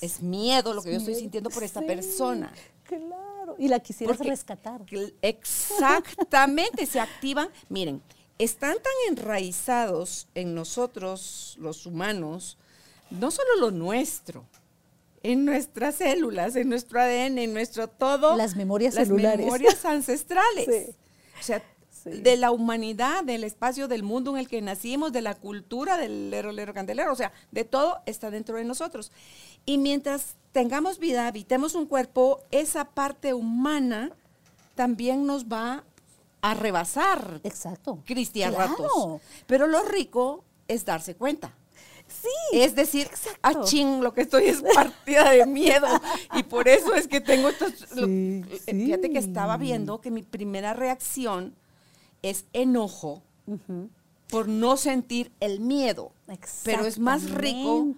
[0.00, 2.52] Es miedo lo que yo estoy sintiendo por esta Sí, persona.
[2.84, 3.54] Claro.
[3.58, 4.82] Y la quisieras Porque- rescatar.
[5.20, 7.48] Exactamente, se activan.
[7.68, 8.02] Miren,
[8.38, 12.56] están tan enraizados en nosotros, los humanos,
[13.10, 14.44] no solo lo nuestro,
[15.22, 18.36] en nuestras células, en nuestro ADN, en nuestro todo.
[18.36, 19.44] Las memorias las celulares.
[19.44, 20.66] memorias ancestrales.
[20.66, 20.96] Sí.
[21.38, 21.62] O sea,
[22.02, 22.10] Sí.
[22.10, 26.30] de la humanidad, del espacio, del mundo en el que nacimos, de la cultura del
[26.30, 29.12] lero, lero, candelero, o sea, de todo está dentro de nosotros.
[29.66, 34.10] Y mientras tengamos vida, habitemos un cuerpo, esa parte humana
[34.74, 35.84] también nos va
[36.40, 38.00] a rebasar, Exacto.
[38.04, 38.70] Cristi, a Claro.
[38.72, 39.20] ratos.
[39.46, 41.54] Pero lo rico es darse cuenta.
[42.08, 42.58] Sí.
[42.58, 43.08] Es decir,
[43.42, 45.86] ah, ching, lo que estoy es partida de miedo.
[46.34, 47.72] Y por eso es que tengo estos.
[47.94, 48.42] sí.
[48.66, 51.54] Fíjate que estaba viendo que mi primera reacción
[52.22, 53.22] es enojo
[54.28, 56.12] por no sentir el miedo.
[56.64, 57.88] Pero es más rico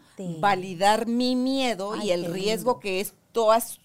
[0.41, 2.81] validar mi miedo Ay, y el riesgo lindo.
[2.81, 3.79] que es todas.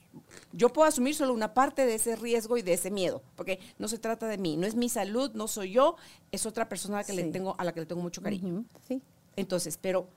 [0.51, 3.87] Yo puedo asumir solo una parte de ese riesgo y de ese miedo, porque no
[3.87, 5.95] se trata de mí, no es mi salud, no soy yo,
[6.31, 8.65] es otra persona a la que le tengo, a la que le tengo mucho cariño.
[8.87, 9.01] Sí.
[9.35, 10.07] Entonces, pero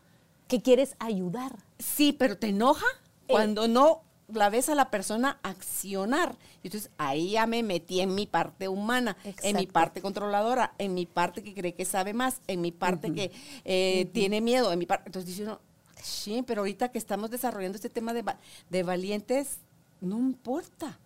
[0.48, 1.56] Que quieres ayudar.
[1.78, 2.84] Sí, pero te enoja
[3.28, 3.32] Eh.
[3.32, 4.02] cuando no
[4.34, 6.36] la ves a la persona accionar.
[6.62, 10.94] Y Entonces ahí ya me metí en mi parte humana, en mi parte controladora, en
[10.94, 13.32] mi parte que cree que sabe más, en mi parte que
[13.64, 15.04] eh, tiene miedo, en mi parte.
[15.06, 15.60] Entonces dice uno,
[16.00, 18.24] sí, pero ahorita que estamos desarrollando este tema de,
[18.70, 19.58] de valientes,
[20.00, 20.98] no importa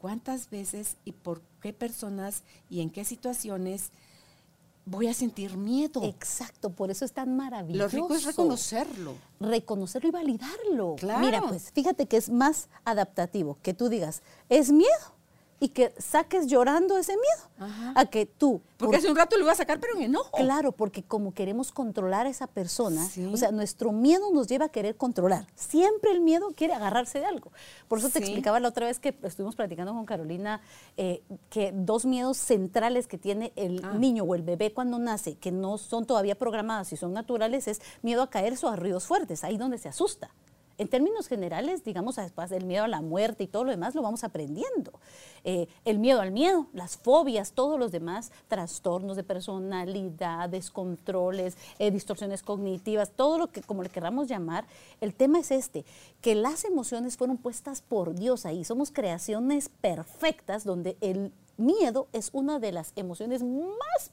[0.00, 3.92] cuántas veces y por qué personas y en qué situaciones
[4.84, 6.02] voy a sentir miedo.
[6.04, 7.88] Exacto, por eso es tan Lo maravilloso.
[7.96, 9.14] rico es reconocerlo.
[9.40, 10.96] reconocerlo y validarlo.
[10.98, 11.20] Claro.
[11.24, 14.88] Mira, pues fíjate que es más adaptativo que tú digas, es miedo.
[15.62, 17.70] Y que saques llorando ese miedo.
[17.94, 18.60] A que tú.
[18.76, 20.36] Porque hace un rato lo iba a sacar, pero en enojo.
[20.36, 24.68] Claro, porque como queremos controlar a esa persona, o sea, nuestro miedo nos lleva a
[24.70, 25.46] querer controlar.
[25.54, 27.52] Siempre el miedo quiere agarrarse de algo.
[27.86, 30.60] Por eso te explicaba la otra vez que estuvimos platicando con Carolina
[30.96, 33.92] eh, que dos miedos centrales que tiene el ah.
[33.92, 37.80] niño o el bebé cuando nace, que no son todavía programados y son naturales, es
[38.02, 40.32] miedo a caerse o a ruidos fuertes, ahí donde se asusta.
[40.78, 42.18] En términos generales, digamos,
[42.48, 44.92] del miedo a la muerte y todo lo demás lo vamos aprendiendo.
[45.44, 51.90] Eh, el miedo al miedo, las fobias, todos los demás trastornos de personalidad, descontroles, eh,
[51.90, 54.64] distorsiones cognitivas, todo lo que como le queramos llamar,
[55.00, 55.84] el tema es este,
[56.20, 61.32] que las emociones fueron puestas por Dios ahí, somos creaciones perfectas donde el
[61.64, 64.12] miedo es una de las emociones más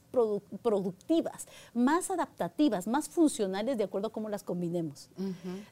[0.62, 5.10] productivas, más adaptativas, más funcionales de acuerdo a cómo las combinemos.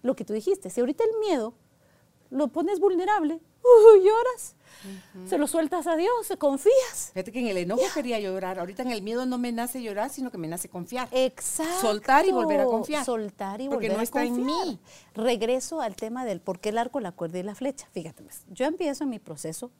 [0.02, 1.54] Lo que tú dijiste, si ahorita el miedo
[2.30, 3.40] lo pones vulnerable,
[4.02, 4.54] lloras,
[5.26, 7.10] se lo sueltas a Dios, confías.
[7.12, 10.10] Fíjate que en el enojo quería llorar, ahorita en el miedo no me nace llorar,
[10.10, 11.08] sino que me nace confiar.
[11.10, 11.80] Exacto.
[11.80, 13.04] Soltar y volver a confiar.
[13.04, 14.12] Soltar y volver a confiar.
[14.12, 14.78] Porque no está en mí.
[15.14, 17.88] Regreso al tema del por qué el arco, la cuerda y la flecha.
[17.92, 19.70] Fíjate, pues, yo empiezo mi proceso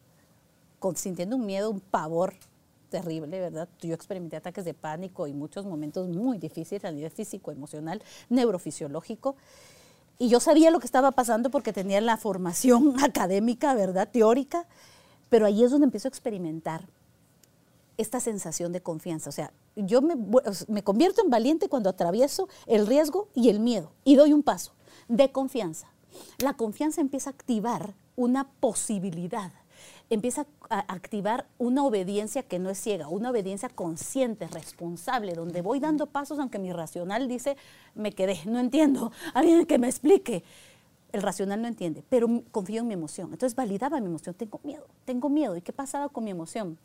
[0.95, 2.35] sintiendo un miedo, un pavor
[2.89, 3.69] terrible, ¿verdad?
[3.81, 9.37] Yo experimenté ataques de pánico y muchos momentos muy difíciles a nivel físico, emocional, neurofisiológico.
[10.19, 14.09] Y yo sabía lo que estaba pasando porque tenía la formación académica, ¿verdad?
[14.11, 14.67] Teórica.
[15.29, 16.89] Pero ahí es donde empiezo a experimentar
[17.99, 19.29] esta sensación de confianza.
[19.29, 20.17] O sea, yo me,
[20.69, 24.73] me convierto en valiente cuando atravieso el riesgo y el miedo y doy un paso
[25.09, 25.89] de confianza.
[26.39, 29.53] La confianza empieza a activar una posibilidad
[30.11, 35.81] empieza a activar una obediencia que no es ciega, una obediencia consciente, responsable, donde voy
[35.81, 37.57] dando pasos aunque mi racional dice,
[37.95, 40.45] me quedé, no entiendo, alguien que me explique.
[41.11, 43.33] El racional no entiende, pero confío en mi emoción.
[43.33, 45.57] Entonces validaba mi emoción, tengo miedo, tengo miedo.
[45.57, 46.77] ¿Y qué pasaba con mi emoción?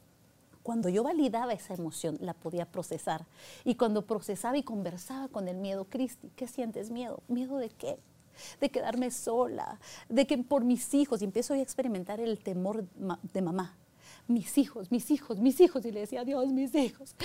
[0.64, 3.26] Cuando yo validaba esa emoción, la podía procesar.
[3.66, 7.20] Y cuando procesaba y conversaba con el miedo, Cristi, ¿qué sientes miedo?
[7.28, 7.98] ¿Miedo de qué?
[8.60, 9.80] De quedarme sola,
[10.10, 12.86] de que por mis hijos, y empiezo a experimentar el temor
[13.34, 13.78] de mamá
[14.28, 15.86] mis hijos, mis hijos, mis hijos.
[15.86, 17.16] Y le decía, Dios, mis hijos.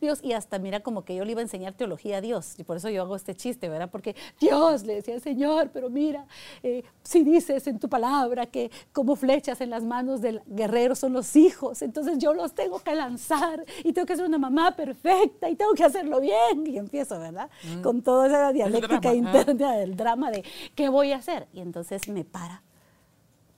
[0.00, 2.54] Dios, y hasta mira como que yo le iba a enseñar teología a Dios.
[2.58, 3.90] Y por eso yo hago este chiste, ¿verdad?
[3.90, 6.26] Porque Dios le decía, Señor, pero mira,
[6.62, 11.12] eh, si dices en tu palabra que como flechas en las manos del guerrero son
[11.12, 15.48] los hijos, entonces yo los tengo que lanzar y tengo que ser una mamá perfecta
[15.48, 16.66] y tengo que hacerlo bien.
[16.66, 17.50] Y empiezo, ¿verdad?
[17.64, 17.82] Mm.
[17.82, 20.44] Con toda esa dialéctica interna del drama de
[20.74, 21.48] qué voy a hacer.
[21.52, 22.62] Y entonces me para,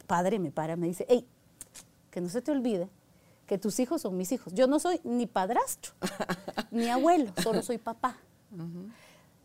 [0.07, 1.27] padre me para, me dice, hey,
[2.11, 2.91] que no se te olvide
[3.51, 4.53] que tus hijos son mis hijos.
[4.55, 5.93] Yo no soy ni padrastro,
[6.71, 8.17] ni abuelo, solo soy papá.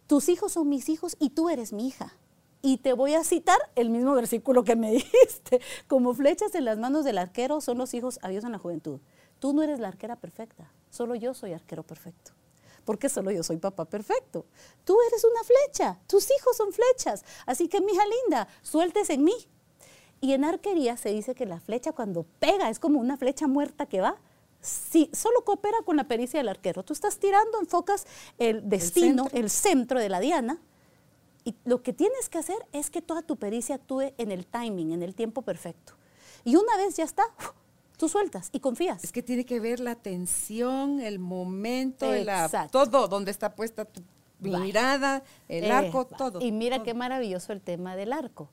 [0.05, 2.13] Tus hijos son mis hijos y tú eres mi hija.
[2.61, 5.59] Y te voy a citar el mismo versículo que me dijiste.
[5.87, 8.99] Como flechas en las manos del arquero son los hijos a Dios en la juventud.
[9.39, 12.31] Tú no eres la arquera perfecta, solo yo soy arquero perfecto.
[12.85, 14.45] Porque solo yo soy papá perfecto.
[14.83, 17.25] Tú eres una flecha, tus hijos son flechas.
[17.47, 19.33] Así que, mi hija linda, sueltes en mí,
[20.21, 23.85] y en arquería se dice que la flecha cuando pega es como una flecha muerta
[23.85, 24.17] que va.
[24.61, 26.83] Si solo coopera con la pericia del arquero.
[26.83, 28.07] Tú estás tirando, enfocas
[28.39, 30.59] el destino, el centro, de la diana,
[31.43, 34.91] y lo que tienes que hacer es que toda tu pericia actúe en el timing,
[34.91, 35.93] en el tiempo perfecto.
[36.43, 37.23] Y una vez ya está,
[37.97, 39.03] tú sueltas y confías.
[39.03, 42.07] Es que tiene que ver la tensión, el momento,
[42.71, 44.01] todo donde está puesta tu
[44.39, 46.41] mirada, el arco, todo.
[46.41, 48.49] Y mira qué maravilloso el tema del arco.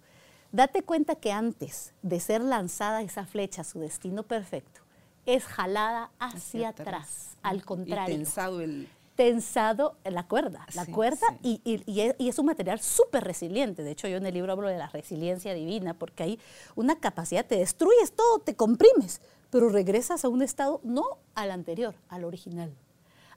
[0.53, 4.83] Date cuenta que antes de ser lanzada esa flecha a su destino perfecto,
[5.25, 7.39] es jalada hacia, atrás.
[7.43, 8.15] al contrario.
[8.15, 8.89] Y tensado el...
[9.17, 11.61] Tensado la cuerda, la cuerda y,
[12.19, 13.83] es, un material súper resiliente.
[13.83, 16.41] De hecho, yo en el libro hablo de la resiliencia divina porque hay
[16.75, 21.95] una capacidad, te destruyes todo, te comprimes, pero regresas a un estado no al anterior,
[22.09, 22.75] al original,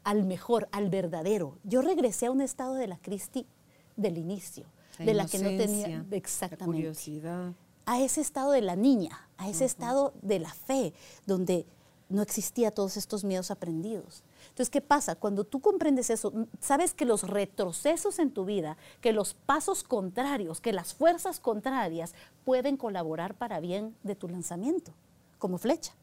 [0.05, 1.57] al mejor, al verdadero.
[1.63, 3.45] Yo regresé a un estado de la Cristi
[3.97, 4.65] del inicio
[4.97, 6.65] de la que no tenía exactamente.
[6.65, 7.53] curiosidad.
[7.85, 10.93] A ese estado de la niña, a ese estado de la fe,
[11.25, 11.67] donde
[12.09, 14.23] no existía todos estos miedos aprendidos.
[14.49, 15.15] Entonces, ¿qué pasa?
[15.15, 20.61] Cuando tú comprendes eso, sabes que los retrocesos en tu vida, que los pasos contrarios,
[20.61, 24.93] que las fuerzas contrarias pueden colaborar para bien de tu lanzamiento,
[25.39, 25.93] como flecha.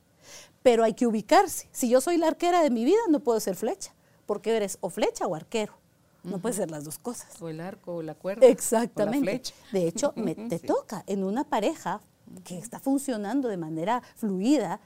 [0.62, 1.68] Pero hay que ubicarse.
[1.72, 3.94] Si yo soy la arquera de mi vida, no puedo ser flecha,
[4.26, 5.81] porque eres o flecha o arquero.
[6.24, 7.40] No puede ser las dos cosas.
[7.40, 8.46] O el arco o la cuerda.
[8.46, 9.18] Exactamente.
[9.18, 9.54] la flecha.
[9.72, 12.00] De hecho, me, te toca en una pareja
[12.44, 14.80] que está funcionando de manera fluida.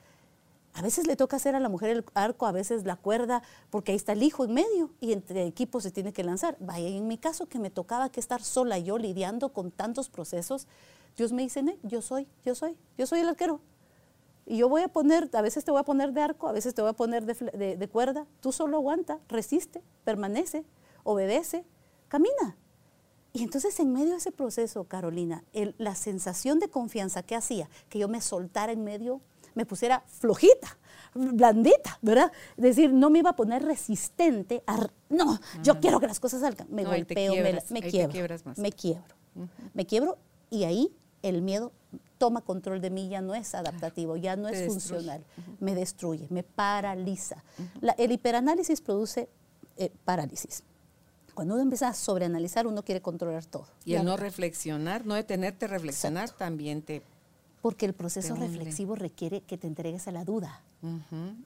[0.72, 3.92] A veces le toca hacer a la mujer el arco, a veces la cuerda, porque
[3.92, 6.56] ahí está el hijo en medio y entre equipos se tiene que lanzar.
[6.60, 10.66] Vaya, en mi caso que me tocaba que estar sola yo lidiando con tantos procesos,
[11.16, 13.60] Dios me dice, yo soy, yo soy, yo soy el arquero.
[14.44, 16.74] Y yo voy a poner, a veces te voy a poner de arco, a veces
[16.74, 18.26] te voy a poner de, cuerda.
[18.40, 20.64] Tú solo aguanta, resiste, permanece,
[21.06, 21.64] obedece,
[22.08, 22.56] camina.
[23.32, 25.44] Y entonces en medio de ese proceso, Carolina,
[25.78, 29.20] la sensación de confianza que hacía, que yo me soltara en medio,
[29.54, 30.78] me pusiera flojita,
[31.14, 32.32] blandita, ¿verdad?
[32.56, 36.40] Es decir, no me iba a poner resistente a, no, yo quiero que las cosas
[36.40, 36.66] salgan.
[36.70, 37.34] Me golpeo,
[37.70, 39.04] me, quiebro, me quiebro,
[39.74, 40.18] me quiebro
[40.50, 41.72] y ahí el miedo
[42.18, 45.24] toma control de mí, ya no es adaptativo, ya no es funcional,
[45.60, 47.44] me destruye, me paraliza.
[47.98, 49.28] el hiperanálisis produce
[49.76, 50.64] eh, parálisis.
[51.36, 53.66] Cuando uno empieza a sobreanalizar, uno quiere controlar todo.
[53.84, 57.02] Y el no reflexionar, no detenerte a reflexionar, también te
[57.66, 60.62] porque el proceso reflexivo requiere que te entregues a la duda.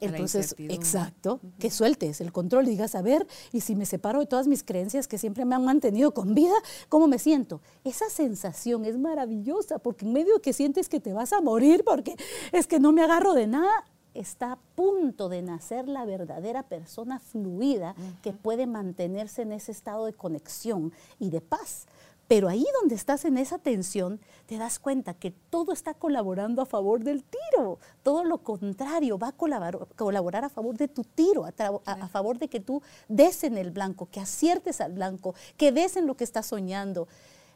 [0.01, 4.27] Entonces, exacto, que sueltes el control y digas, a ver, y si me separo de
[4.27, 6.53] todas mis creencias que siempre me han mantenido con vida,
[6.91, 7.63] ¿cómo me siento?
[7.85, 12.17] Esa sensación es maravillosa, porque en medio que sientes que te vas a morir, porque
[12.53, 17.19] es que no me agarro de nada, está a punto de nacer la verdadera persona
[17.19, 21.87] fluida que puede mantenerse en ese estado de conexión y de paz.
[22.31, 26.65] Pero ahí donde estás en esa tensión, te das cuenta que todo está colaborando a
[26.65, 27.81] favor del tiro.
[28.05, 32.61] Todo lo contrario, va a colaborar, a favor de tu tiro, a, favor de que
[32.61, 36.47] tú des en el blanco, que aciertes al blanco, que des en lo que estás
[36.47, 37.09] soñando.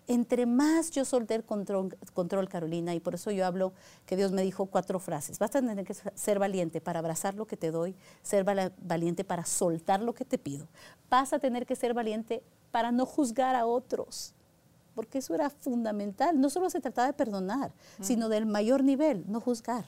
[0.07, 3.73] Entre más yo solté el control, control, Carolina, y por eso yo hablo
[4.05, 5.39] que Dios me dijo cuatro frases.
[5.39, 9.45] Vas a tener que ser valiente para abrazar lo que te doy, ser valiente para
[9.45, 10.69] soltar lo que te pido.
[11.09, 14.35] Vas a tener que ser valiente para no juzgar a otros
[14.95, 16.41] porque eso era fundamental.
[16.41, 19.87] No solo se trataba de perdonar, sino del mayor nivel, no juzgar.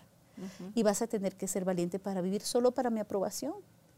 [0.74, 3.54] Y vas a tener que ser valiente para vivir solo para mi aprobación.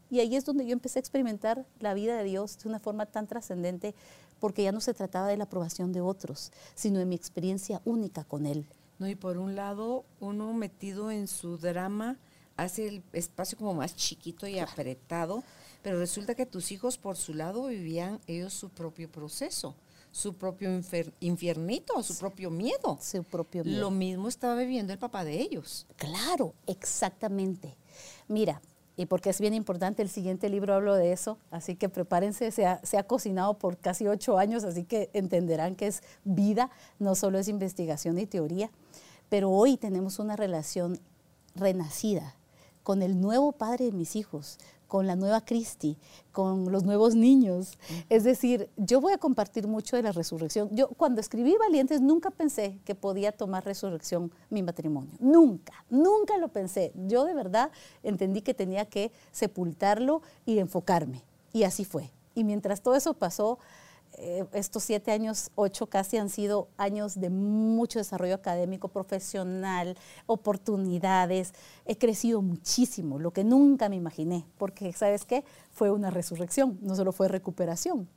[0.09, 3.05] Y ahí es donde yo empecé a experimentar la vida de Dios de una forma
[3.05, 3.95] tan trascendente,
[4.39, 8.23] porque ya no se trataba de la aprobación de otros, sino de mi experiencia única
[8.23, 8.65] con Él.
[8.97, 12.17] No, y por un lado, uno metido en su drama
[12.57, 15.43] hace el espacio como más chiquito y apretado,
[15.81, 19.75] pero resulta que tus hijos por su lado vivían ellos su propio proceso
[20.11, 20.69] su propio
[21.19, 22.97] infiernito, su propio miedo.
[23.01, 23.79] Su propio miedo.
[23.79, 25.85] Lo mismo estaba viviendo el papá de ellos.
[25.97, 27.77] Claro, exactamente.
[28.27, 28.61] Mira,
[28.99, 32.65] y porque es bien importante, el siguiente libro hablo de eso, así que prepárense, se
[32.65, 36.69] ha, se ha, cocinado por casi ocho años, así que entenderán que es vida,
[36.99, 38.69] no solo es investigación y teoría,
[39.29, 40.99] pero hoy tenemos una relación
[41.55, 42.35] renacida
[42.83, 44.57] con el nuevo padre de mis hijos,
[44.89, 45.97] con la nueva Cristi,
[46.33, 47.77] con los nuevos niños.
[48.09, 50.67] Es decir, yo voy a compartir mucho de la resurrección.
[50.71, 55.13] Yo cuando escribí Valientes nunca pensé que podía tomar resurrección mi matrimonio.
[55.19, 56.91] Nunca, nunca lo pensé.
[57.07, 57.71] Yo de verdad
[58.01, 61.23] entendí que tenía que sepultarlo y enfocarme.
[61.53, 62.09] Y así fue.
[62.33, 63.59] Y mientras todo eso pasó,
[64.13, 71.53] eh, estos siete años, ocho casi han sido años de mucho desarrollo académico, profesional, oportunidades.
[71.85, 75.43] He crecido muchísimo, lo que nunca me imaginé, porque, ¿sabes qué?
[75.71, 78.07] Fue una resurrección, no solo fue recuperación.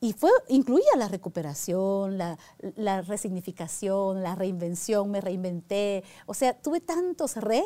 [0.00, 6.04] Y fue, incluía la recuperación, la, resignificación, la reinvención, me reinventé.
[6.26, 7.64] O sea, tuve tantos re,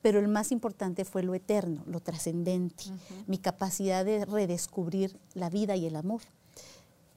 [0.00, 2.84] pero el más importante fue lo eterno, lo trascendente,
[3.26, 6.22] mi capacidad de redescubrir la vida y el amor.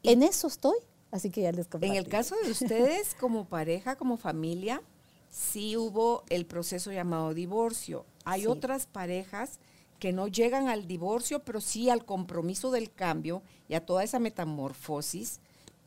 [0.04, 0.78] En eso estoy,
[1.12, 1.94] así que ya les comparto.
[1.94, 4.82] En el caso de ustedes, como pareja, como familia,
[5.30, 8.06] sí hubo el proceso llamado divorcio.
[8.26, 9.60] Hay otras parejas
[10.00, 14.20] que no llegan al divorcio, pero sí al compromiso del cambio y a toda esa
[14.20, 15.42] metamorfosis,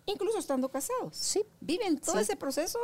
[0.07, 1.17] incluso estando casados.
[1.17, 1.43] Sí.
[1.61, 2.79] Viven todo ese proceso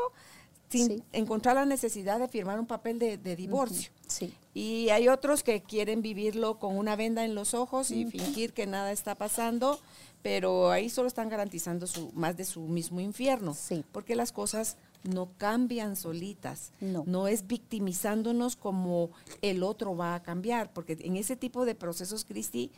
[0.71, 3.91] sin encontrar la necesidad de firmar un papel de, divorcio.
[4.07, 4.35] Sí.
[4.55, 8.67] Y hay otros que quieren vivirlo con una venda en los ojos y fingir que
[8.67, 9.81] nada está pasando
[10.23, 13.85] pero ahí solo están garantizando su, más de su mismo infierno, sí.
[13.93, 17.05] porque las cosas no cambian solitas, no.
[17.07, 19.11] no es victimizándonos como
[19.43, 22.73] el otro va a cambiar, porque en ese tipo de procesos, Cristi,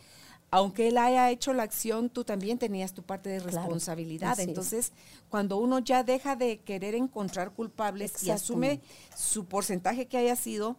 [0.51, 4.39] aunque él haya hecho la acción, tú también tenías tu parte de responsabilidad.
[4.41, 4.93] Entonces,
[5.29, 8.81] cuando uno ya deja de querer encontrar culpables y asume
[9.17, 10.77] su porcentaje que haya sido,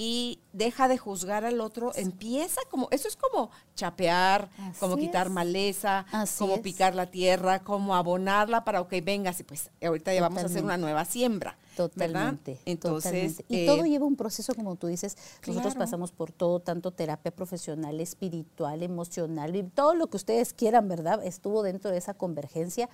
[0.00, 6.06] y deja de juzgar al otro, empieza como, eso es como chapear, como quitar maleza,
[6.38, 10.62] como picar la tierra, como abonarla para, ok, venga, pues ahorita ya vamos a hacer
[10.62, 11.58] una nueva siembra.
[11.76, 12.60] Totalmente.
[12.64, 16.92] Entonces, Y todo eh, lleva un proceso, como tú dices, nosotros pasamos por todo, tanto
[16.92, 21.24] terapia profesional, espiritual, emocional, todo lo que ustedes quieran, ¿verdad?
[21.24, 22.88] Estuvo dentro de esa convergencia,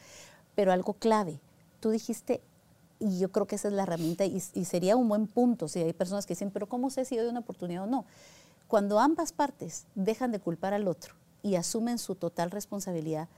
[0.55, 1.39] pero algo clave,
[1.81, 2.41] tú dijiste
[2.99, 5.93] y yo creo que esa es la herramienta y, sería un buen punto si hay
[5.93, 8.05] personas que dicen, pero ¿cómo sé si doy una oportunidad o no?
[8.69, 13.29] Cuando ambas partes dejan de culpar al otro y asumen su total responsabilidad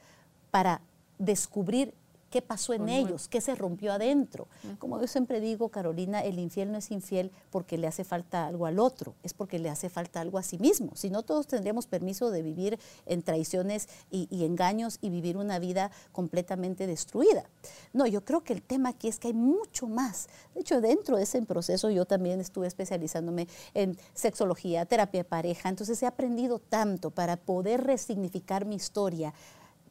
[0.50, 0.80] para
[1.18, 1.94] descubrir
[2.30, 4.48] qué pasó en ellos, qué se rompió adentro.
[4.78, 8.66] Como yo siempre digo, Carolina, el infiel no es infiel porque le hace falta algo
[8.66, 10.92] al otro, es porque le hace falta algo a sí mismo.
[10.94, 15.58] Si no, todos tendríamos permiso de vivir en traiciones y, y engaños y vivir una
[15.58, 17.44] vida completamente destruida.
[17.92, 20.28] No, yo creo que el tema aquí es que hay mucho más.
[20.54, 25.68] De hecho, dentro de ese proceso yo también estuve especializándome en sexología, terapia de pareja,
[25.68, 29.32] entonces he aprendido tanto para poder resignificar mi historia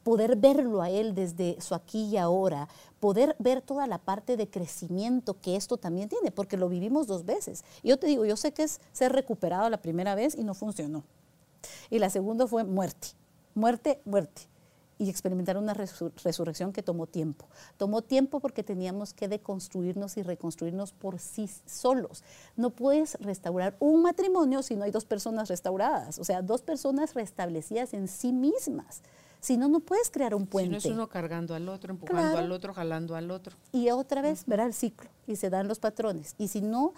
[0.06, 4.48] poder verlo a él desde su aquí y ahora, poder ver toda la parte de
[4.48, 7.66] crecimiento que esto también tiene, porque lo vivimos dos veces.
[7.84, 11.04] yo te digo, yo sé que es ser recuperado la primera vez y no funcionó.
[11.90, 13.08] Y la segunda fue muerte,
[13.56, 14.44] muerte, muerte.
[15.00, 17.48] Y experimentar una resurrección que tomó tiempo.
[17.76, 22.24] Tomó tiempo porque teníamos que deconstruirnos y reconstruirnos por sí solos.
[22.56, 27.16] No puedes restaurar un matrimonio si no hay dos personas restauradas, o sea, dos personas
[27.16, 29.02] restablecidas en sí mismas.
[29.46, 30.82] Si no, no puedes crear un puente.
[30.82, 33.56] Si no es uno cargando al otro, empujando al otro, jalando al otro.
[33.72, 36.34] Y otra vez verá el ciclo y se dan los patrones.
[36.40, 36.94] Y si no,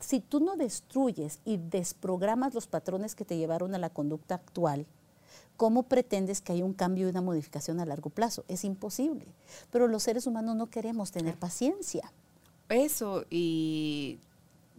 [0.00, 4.86] si tú no destruyes y desprogramas los patrones que te llevaron a la conducta actual,
[5.58, 8.46] ¿cómo pretendes que haya un cambio y una modificación a largo plazo?
[8.48, 9.26] Es imposible.
[9.70, 12.10] Pero los seres humanos no queremos tener paciencia.
[12.70, 14.20] Eso, y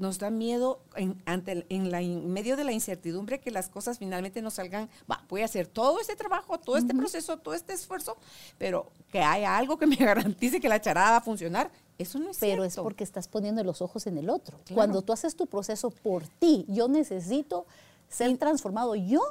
[0.01, 4.41] nos da miedo en, ante, en, la, medio de la incertidumbre que las cosas finalmente
[4.41, 8.17] nos salgan, va, voy a hacer todo este trabajo, todo este proceso, todo este esfuerzo,
[8.57, 12.31] pero que haya algo que me garantice que la charada va a funcionar, eso no
[12.31, 14.59] es Pero es porque estás poniendo los ojos en el otro.
[14.73, 17.67] Cuando tú haces tu proceso por ti, yo necesito
[18.09, 19.21] ser transformado yo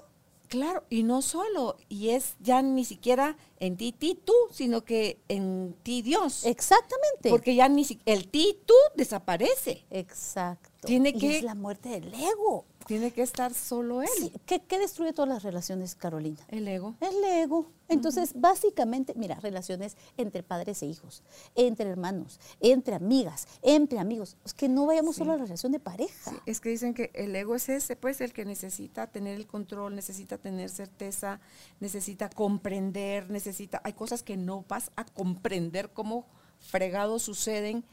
[0.50, 5.20] Claro, y no solo, y es ya ni siquiera en ti, ti, tú, sino que
[5.28, 6.44] en ti Dios.
[6.44, 7.30] Exactamente.
[7.30, 9.84] Porque ya ni el ti, tú desaparece.
[9.90, 10.88] Exacto.
[10.88, 12.64] Tiene que, es la muerte del ego.
[12.86, 14.32] Tiene que estar solo él.
[14.46, 16.38] ¿Qué, destruye todas las relaciones, Carolina?
[16.48, 16.96] El ego.
[17.00, 17.66] El ego.
[17.88, 21.22] Entonces, básicamente, mira, relaciones entre padres e hijos,
[21.54, 24.36] entre hermanos, entre amigas, entre amigos.
[24.44, 26.32] Es que no vayamos solo a la relación de pareja.
[26.46, 29.94] es que dicen que el ego es ese, pues, el que necesita tener el control,
[29.94, 31.40] necesita tener certeza,
[31.80, 33.80] necesita comprender, necesita.
[33.84, 36.26] Hay cosas que no vas a comprender cómo
[36.58, 37.84] fregados suceden,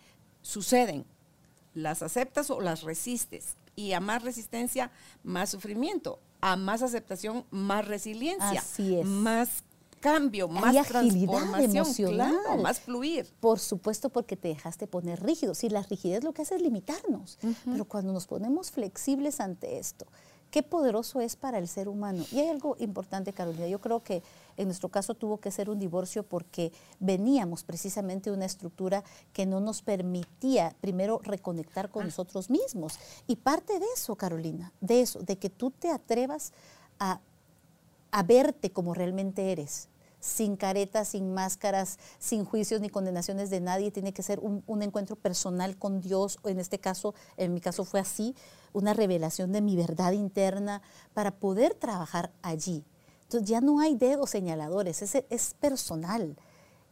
[0.42, 1.06] suceden.
[1.74, 4.92] Las aceptas o las resistes y a más resistencia,
[5.24, 6.20] más sufrimiento.
[6.42, 8.60] A más aceptación, más resiliencia.
[8.60, 9.06] Así es.
[9.06, 9.64] Más
[10.00, 13.28] cambio, más agilidad emocional, más fluir.
[13.40, 15.56] Por supuesto, porque te dejaste poner rígido.
[15.56, 20.06] Si la rigidez lo que hace es limitarnos, pero cuando nos ponemos flexibles ante esto,
[20.52, 22.24] qué poderoso es para el ser humano.
[22.32, 23.68] Y hay algo importante, Carolina.
[23.68, 24.24] Yo creo que
[24.58, 29.46] en nuestro caso tuvo que ser un divorcio porque veníamos precisamente de una estructura que
[29.46, 32.06] no nos permitía primero reconectar con ah.
[32.08, 33.00] nosotros mismos.
[33.28, 36.52] Y parte de eso, Carolina, de eso, de que tú te atrevas
[37.00, 37.22] a,
[38.26, 39.90] verte como realmente eres,
[40.20, 43.92] sin caretas, sin máscaras, sin juicios ni condenaciones de nadie.
[43.92, 46.40] Tiene que ser un, un, encuentro personal con Dios.
[46.44, 48.36] En este caso, en mi caso fue así,
[48.74, 50.82] una revelación de mi verdad interna
[51.14, 52.84] para poder trabajar allí.
[53.28, 56.38] Entonces ya no hay dedos señaladores, es, es personal.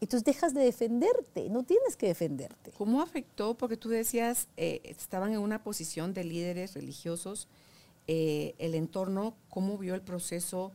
[0.02, 2.72] Entonces dejas de defenderte, no tienes que defenderte.
[2.78, 3.56] ¿Cómo afectó?
[3.56, 7.48] Porque tú decías, eh, estaban en una posición de líderes religiosos,
[8.08, 10.74] eh, el entorno, ¿cómo vio el proceso?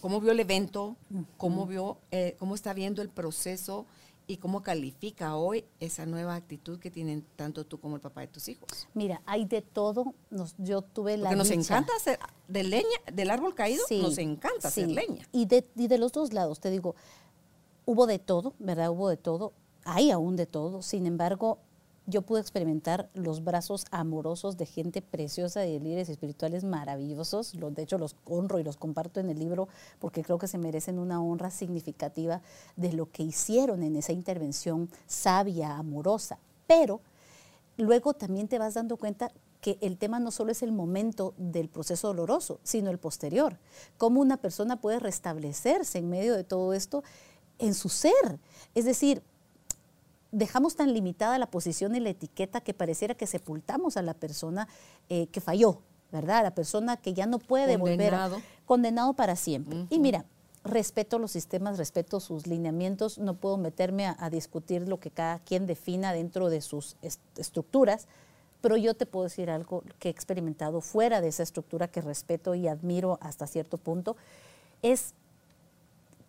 [0.00, 0.96] ¿Cómo vio el evento?
[1.36, 3.86] ¿Cómo, vio, eh, ¿Cómo está viendo el proceso?
[4.26, 8.28] Y cómo califica hoy esa nueva actitud que tienen tanto tú como el papá de
[8.28, 8.88] tus hijos.
[8.94, 10.14] Mira, hay de todo.
[10.30, 12.18] Nos, yo tuve la Porque nos encanta hacer
[12.48, 15.26] de leña, del árbol caído, nos encanta hacer leña.
[15.32, 16.94] Y de, y de los dos lados, te digo,
[17.84, 18.90] hubo de todo, ¿verdad?
[18.90, 19.52] Hubo de todo.
[19.84, 20.82] Hay aún de todo.
[20.82, 21.58] Sin embargo,
[22.06, 27.52] yo pude experimentar los brazos amorosos de gente preciosa de líderes espirituales maravillosos.
[27.54, 29.68] De hecho, los honro y los comparto en el libro
[30.00, 32.42] porque creo que se merecen una honra significativa
[32.76, 36.38] de lo que hicieron en esa intervención sabia, amorosa.
[36.66, 37.00] Pero
[37.76, 39.30] luego también te vas dando cuenta
[39.60, 43.58] que el tema no solo es el momento del proceso doloroso, sino el posterior.
[43.96, 47.04] Cómo una persona puede restablecerse en medio de todo esto
[47.60, 48.40] en su ser.
[48.74, 49.22] Es decir,
[50.32, 54.66] dejamos tan limitada la posición y la etiqueta que pareciera que sepultamos a la persona
[55.08, 55.80] eh, que falló,
[56.10, 56.42] ¿verdad?
[56.42, 58.14] La persona que ya no puede volver.
[58.64, 59.86] Condenado para siempre.
[59.90, 60.24] Y mira,
[60.64, 65.66] respeto los sistemas, respeto sus lineamientos, no puedo meterme a, discutir lo que cada quien
[65.66, 66.96] defina dentro de sus
[67.36, 68.06] estructuras,
[68.60, 72.54] pero yo te puedo decir algo que he experimentado fuera de esa estructura que respeto
[72.54, 74.16] y admiro hasta cierto punto,
[74.82, 75.14] es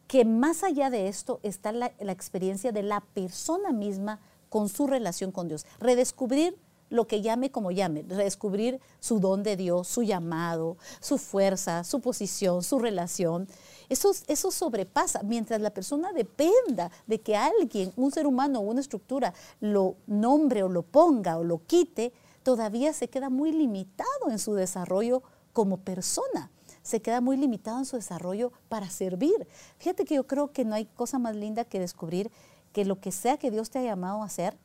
[0.08, 5.32] que más allá de esto está la, experiencia de la persona misma con su relación
[5.32, 5.66] con Dios.
[5.80, 6.58] Redescubrir
[6.90, 12.02] lo que llame como llame, redescubrir su don de Dios, su llamado, su fuerza, su
[12.02, 13.48] posición, su relación.
[13.90, 18.82] Eso, eso sobrepasa, mientras la persona dependa de que alguien, un ser humano o una
[18.82, 24.38] estructura, lo nombre o lo ponga o lo quite, todavía se queda muy limitado en
[24.38, 26.52] su desarrollo como persona
[26.84, 29.48] se queda muy limitado en su desarrollo para servir.
[29.80, 32.30] Fíjate que yo creo que no hay cosa más linda que descubrir
[32.74, 34.58] que lo que sea que Dios te ha llamado a hacer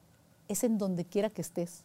[0.49, 1.85] es en donde quiera que estés.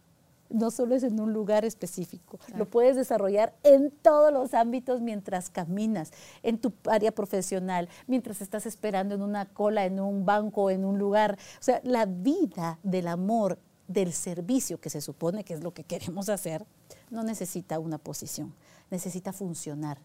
[0.49, 5.49] No solo es en un lugar específico, lo puedes desarrollar en todos los ámbitos mientras
[5.49, 6.11] caminas,
[6.43, 10.99] en tu área profesional, mientras estás esperando en una cola, en un banco, en un
[10.99, 11.39] lugar.
[11.59, 13.57] O sea, la vida del amor
[13.87, 16.65] del servicio, que se supone que es lo que queremos hacer,
[17.09, 18.53] no necesita una posición,
[18.91, 19.99] necesita funcionar.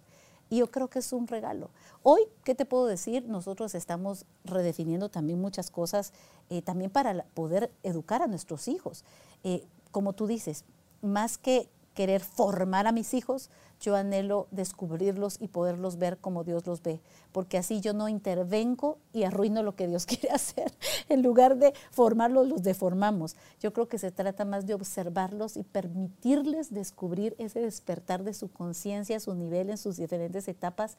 [0.50, 1.70] Y yo creo que es un regalo.
[2.02, 3.28] Hoy, ¿qué te puedo decir?
[3.28, 6.12] Nosotros estamos redefiniendo también muchas cosas,
[6.50, 9.04] eh, también para poder educar a nuestros hijos.
[9.44, 10.64] Eh, como tú dices,
[11.02, 13.50] más que querer formar a mis hijos,
[13.80, 17.00] yo anhelo descubrirlos y poderlos ver como Dios los ve,
[17.32, 20.72] porque así yo no intervengo y arruino lo que Dios quiere hacer.
[21.08, 23.36] En lugar de formarlos, los deformamos.
[23.60, 28.50] Yo creo que se trata más de observarlos y permitirles descubrir ese despertar de su
[28.50, 30.96] conciencia, su nivel en sus diferentes etapas,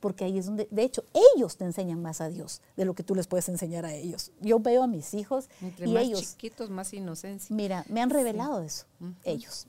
[0.00, 1.04] porque ahí es donde, de hecho,
[1.36, 4.32] ellos te enseñan más a Dios de lo que tú les puedes enseñar a ellos.
[4.40, 7.54] Yo veo a mis hijos Entre y más ellos, chiquitos, más inocencia.
[7.54, 8.86] mira, me han revelado eso,
[9.24, 9.66] ellos.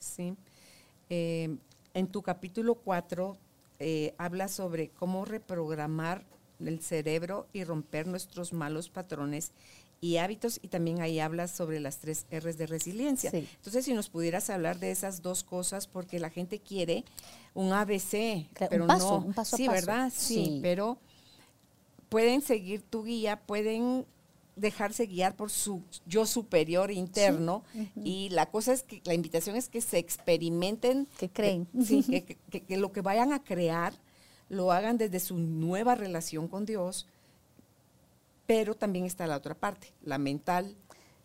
[0.00, 0.34] sí.
[1.08, 1.56] Eh,
[1.94, 3.36] en tu capítulo 4
[3.78, 6.24] eh, habla sobre cómo reprogramar
[6.58, 9.52] el cerebro y romper nuestros malos patrones
[10.02, 13.30] y hábitos y también ahí hablas sobre las tres R's de resiliencia.
[13.30, 13.46] Sí.
[13.56, 17.04] Entonces, si nos pudieras hablar de esas dos cosas, porque la gente quiere
[17.54, 19.74] un ABC, un pero paso, no, un paso a sí, paso.
[19.74, 20.12] ¿verdad?
[20.14, 20.58] Sí, Sí.
[20.62, 20.98] pero
[22.08, 24.06] pueden seguir tu guía, pueden
[24.60, 27.64] dejarse guiar por su yo superior interno
[27.96, 31.68] y la cosa es que la invitación es que se experimenten Que creen.
[31.84, 33.94] sí, que, que- que lo que vayan a crear
[34.48, 37.06] lo hagan desde su nueva relación con Dios,
[38.46, 40.76] pero también está la otra parte, la mental,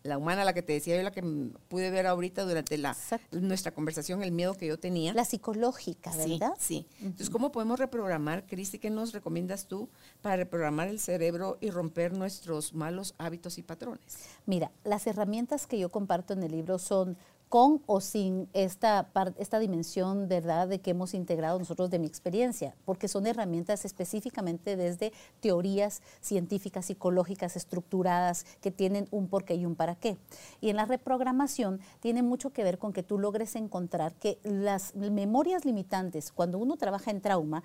[0.06, 1.22] la humana, la que te decía yo, la que
[1.68, 3.38] pude ver ahorita durante la, Exacto.
[3.40, 5.12] nuestra conversación, el miedo que yo tenía.
[5.14, 6.54] La psicológica, Sí, ¿verdad?
[6.58, 6.86] Sí.
[7.00, 8.78] Entonces, ¿cómo podemos reprogramar, Cristi?
[8.78, 9.88] ¿Qué nos recomiendas tú
[10.22, 14.00] para reprogramar el cerebro y romper nuestros malos hábitos y patrones?
[14.46, 17.16] Mira, las herramientas que yo comparto en el libro son
[17.48, 22.74] con o sin esta, esta dimensión, ¿verdad?, de que hemos integrado nosotros de mi experiencia,
[22.84, 29.76] porque son herramientas específicamente desde teorías científicas, psicológicas, estructuradas, que tienen un porqué y un
[29.76, 30.16] para qué.
[30.60, 34.94] Y en la reprogramación tiene mucho que ver con que tú logres encontrar que las
[34.96, 37.62] memorias limitantes, cuando uno trabaja en trauma,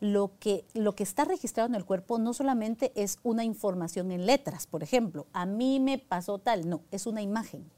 [0.00, 4.26] lo que, lo que está registrado en el cuerpo no solamente es una información en
[4.26, 7.70] letras, por ejemplo, a mí me pasó tal, no, es una imagen.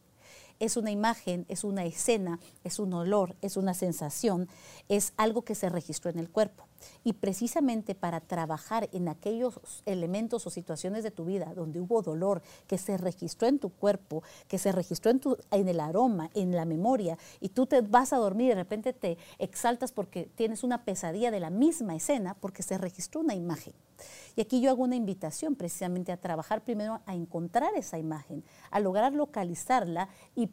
[0.59, 4.49] Es una imagen, es una escena, es un olor, es una sensación,
[4.89, 6.66] es algo que se registró en el cuerpo.
[7.05, 12.43] Y precisamente para trabajar en aquellos elementos o situaciones de tu vida donde hubo dolor
[12.67, 16.53] que se registró en tu cuerpo, que se registró en, tu, en el aroma, en
[16.53, 20.63] la memoria, y tú te vas a dormir y de repente te exaltas porque tienes
[20.65, 23.75] una pesadilla de la misma escena porque se registró una imagen.
[24.37, 28.81] Y aquí yo hago una invitación precisamente a trabajar primero a encontrar esa imagen, a
[28.81, 30.51] lograr localizarla y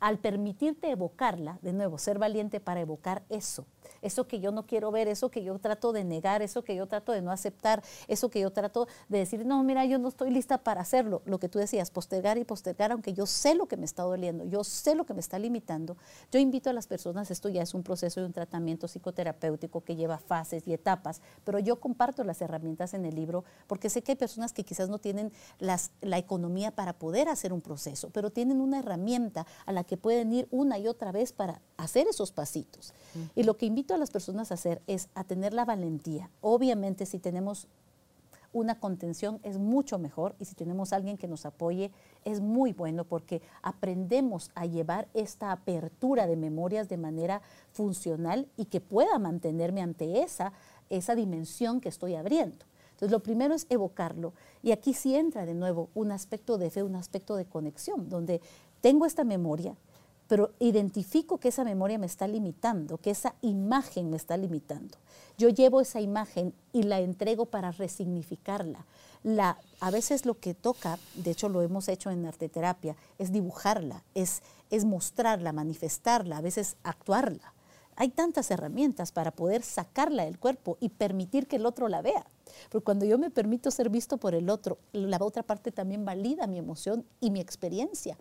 [0.00, 3.66] al permitirte evocarla, de nuevo, ser valiente para evocar eso,
[4.02, 6.86] eso que yo no quiero ver, eso que yo trato de negar, eso que yo
[6.86, 10.30] trato de no aceptar, eso que yo trato de decir, no, mira, yo no estoy
[10.30, 13.76] lista para hacerlo, lo que tú decías, postergar y postergar, aunque yo sé lo que
[13.76, 15.96] me está doliendo, yo sé lo que me está limitando,
[16.30, 19.96] yo invito a las personas, esto ya es un proceso de un tratamiento psicoterapéutico que
[19.96, 24.12] lleva fases y etapas, pero yo comparto las herramientas en el libro porque sé que
[24.12, 28.30] hay personas que quizás no tienen las, la economía para poder hacer un proceso, pero
[28.30, 32.32] tienen una herramienta a la que pueden ir una y otra vez para hacer esos
[32.32, 32.92] pasitos.
[33.34, 36.30] Y lo que invito a las personas a hacer es a tener la valentía.
[36.40, 37.66] Obviamente si tenemos
[38.52, 41.90] una contención es mucho mejor y si tenemos alguien que nos apoye
[42.24, 48.66] es muy bueno porque aprendemos a llevar esta apertura de memorias de manera funcional y
[48.66, 50.52] que pueda mantenerme ante esa,
[50.88, 52.64] esa dimensión que estoy abriendo.
[52.92, 54.34] Entonces, lo primero es evocarlo.
[54.62, 58.40] Y aquí sí entra de nuevo un aspecto de fe, un aspecto de conexión, donde
[58.80, 59.74] tengo esta memoria,
[60.28, 64.96] pero identifico que esa memoria me está limitando, que esa imagen me está limitando.
[65.36, 68.86] Yo llevo esa imagen y la entrego para resignificarla.
[69.22, 74.02] La, a veces lo que toca, de hecho lo hemos hecho en arteterapia, es dibujarla,
[74.14, 77.52] es, es mostrarla, manifestarla, a veces actuarla.
[77.96, 82.26] Hay tantas herramientas para poder sacarla del cuerpo y permitir que el otro la vea.
[82.70, 86.46] Porque cuando yo me permito ser visto por el otro, la otra parte también valida
[86.46, 88.16] mi emoción y mi experiencia.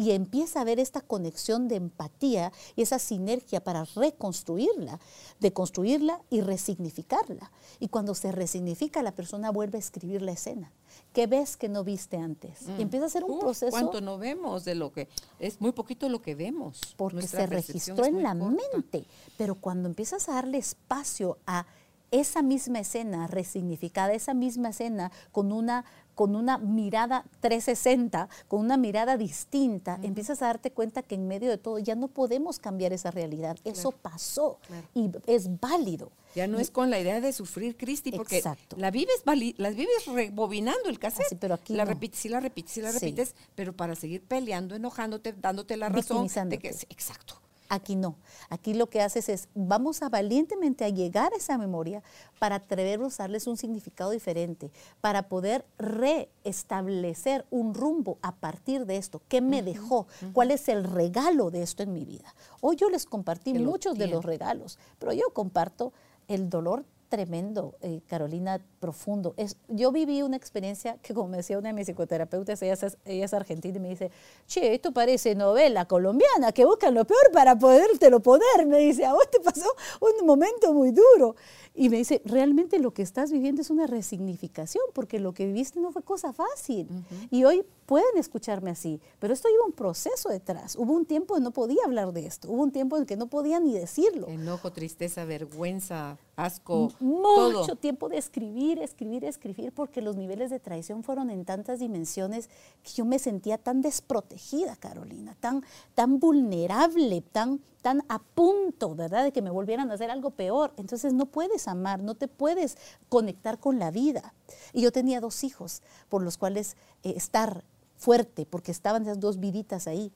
[0.00, 4.98] Y empieza a ver esta conexión de empatía y esa sinergia para reconstruirla,
[5.40, 7.52] deconstruirla y resignificarla.
[7.80, 10.72] Y cuando se resignifica, la persona vuelve a escribir la escena.
[11.12, 12.62] ¿Qué ves que no viste antes?
[12.78, 13.72] Y empieza a ser un proceso.
[13.72, 15.06] ¿Cuánto no vemos de lo que
[15.38, 16.80] es muy poquito lo que vemos?
[16.96, 19.04] Porque se registró en la mente.
[19.36, 21.66] Pero cuando empiezas a darle espacio a
[22.10, 25.84] esa misma escena resignificada, esa misma escena con una
[26.20, 31.48] con una mirada 360, con una mirada distinta, empiezas a darte cuenta que en medio
[31.48, 33.56] de todo ya no podemos cambiar esa realidad.
[33.64, 34.58] Eso pasó
[34.92, 36.12] y es válido.
[36.34, 38.42] Ya no es con la idea de sufrir, Cristi, porque
[38.76, 41.32] la vives, la vives rebobinando el cassette.
[41.32, 44.74] Ah, pero aquí la repites, sí la repites, sí la repites, pero para seguir peleando,
[44.74, 47.40] enojándote, dándote la razón de que exacto.
[47.70, 48.16] Aquí no.
[48.48, 52.02] Aquí lo que haces es, vamos a valientemente a llegar a esa memoria
[52.40, 58.96] para atrevernos a darles un significado diferente, para poder reestablecer un rumbo a partir de
[58.96, 59.22] esto.
[59.28, 60.08] ¿Qué me dejó?
[60.32, 62.34] ¿Cuál es el regalo de esto en mi vida?
[62.60, 65.92] Hoy yo les compartí muchos de los regalos, pero yo comparto
[66.26, 69.34] el dolor tremendo, eh, Carolina, profundo.
[69.36, 72.96] Es, yo viví una experiencia que, como me decía una de mis psicoterapeutas, ella es,
[73.04, 74.10] ella es argentina y me dice,
[74.46, 78.64] che, esto parece novela colombiana, que buscan lo peor para podértelo poner.
[78.66, 79.66] Me dice, a vos te pasó
[80.00, 81.34] un momento muy duro.
[81.74, 85.80] Y me dice, realmente lo que estás viviendo es una resignificación, porque lo que viviste
[85.80, 86.88] no fue cosa fácil.
[87.30, 90.76] Y hoy pueden escucharme así, pero esto lleva un proceso detrás.
[90.76, 93.16] Hubo un tiempo en que no podía hablar de esto, hubo un tiempo en que
[93.16, 94.28] no podía ni decirlo.
[94.28, 96.92] Enojo, tristeza, vergüenza, asco.
[97.00, 102.48] Mucho tiempo de escribir, escribir, escribir, porque los niveles de traición fueron en tantas dimensiones
[102.84, 105.64] que yo me sentía tan desprotegida, Carolina, tan,
[105.96, 110.74] tan vulnerable, tan tan a punto, ¿verdad?, de que me volvieran a hacer algo peor.
[110.76, 112.76] Entonces no puedes amar, no te puedes
[113.08, 114.34] conectar con la vida.
[114.74, 115.80] Y yo tenía dos hijos
[116.10, 117.64] por los cuales eh, estar
[118.00, 120.12] fuerte, porque estaban esas dos viditas ahí.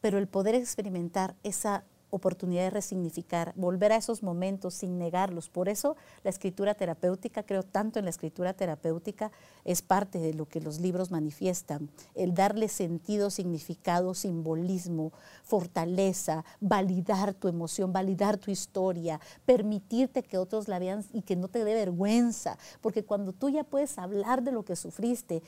[0.00, 5.48] Pero el poder experimentar esa oportunidad de resignificar, volver a esos momentos sin negarlos.
[5.48, 9.30] Por eso la escritura terapéutica, creo tanto en la escritura terapéutica,
[9.64, 15.12] es parte de lo que los libros manifiestan, el darle sentido, significado, simbolismo,
[15.44, 21.48] fortaleza, validar tu emoción, validar tu historia, permitirte que otros la vean y que no
[21.48, 25.42] te dé vergüenza, porque cuando tú ya puedes hablar de lo que sufriste,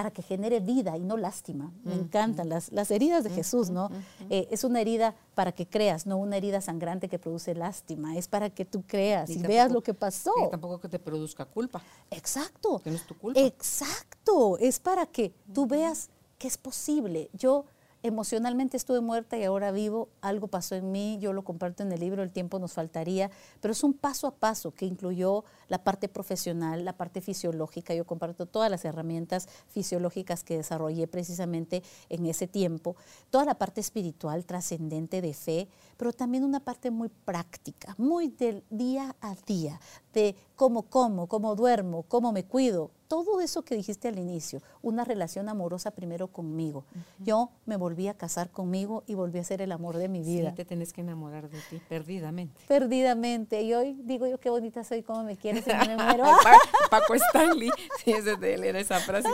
[0.00, 1.74] para que genere vida y no lástima.
[1.84, 3.90] Me encantan las, las, heridas de Jesús, ¿no?
[4.30, 8.16] Eh, es una herida para que creas, no una herida sangrante que produce lástima.
[8.16, 10.32] Es para que tú creas y, veas lo que pasó.
[10.46, 11.82] Y tampoco que te produzca culpa.
[12.10, 12.78] Exacto.
[12.78, 13.38] Que no es tu culpa.
[13.40, 14.56] Exacto.
[14.56, 17.28] Es para que tú veas que es posible.
[17.34, 17.66] Yo
[18.02, 22.00] emocionalmente estuve muerta y ahora vivo, algo pasó en mí, yo lo comparto en el
[22.00, 23.30] libro, el tiempo nos faltaría,
[23.60, 28.06] pero es un paso a paso que incluyó la parte profesional, la parte fisiológica, yo
[28.06, 32.96] comparto todas las herramientas fisiológicas que desarrollé precisamente en ese tiempo,
[33.30, 38.64] toda la parte espiritual, trascendente de fe, pero también una parte muy práctica, muy del
[38.70, 39.80] día a día,
[40.12, 45.04] de cómo como, cómo duermo, cómo me cuido, todo eso que dijiste al inicio, una
[45.04, 46.84] relación amorosa primero conmigo.
[47.18, 50.50] Yo me volví a casar conmigo y volví a ser el amor de mi vida.
[50.50, 52.60] Sí, te tenés que enamorar de ti, perdidamente.
[52.68, 53.62] Perdidamente.
[53.62, 56.22] Y hoy digo yo, qué bonita soy, cómo me quieres y me muero.
[56.90, 57.70] Paco Stanley,
[58.04, 59.28] sí, ese de él era esa frase.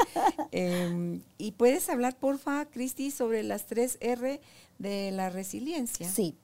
[0.52, 4.40] Em, y puedes hablar, porfa, Cristi, sobre las tres R
[4.78, 6.08] de la resiliencia.
[6.08, 6.34] Sí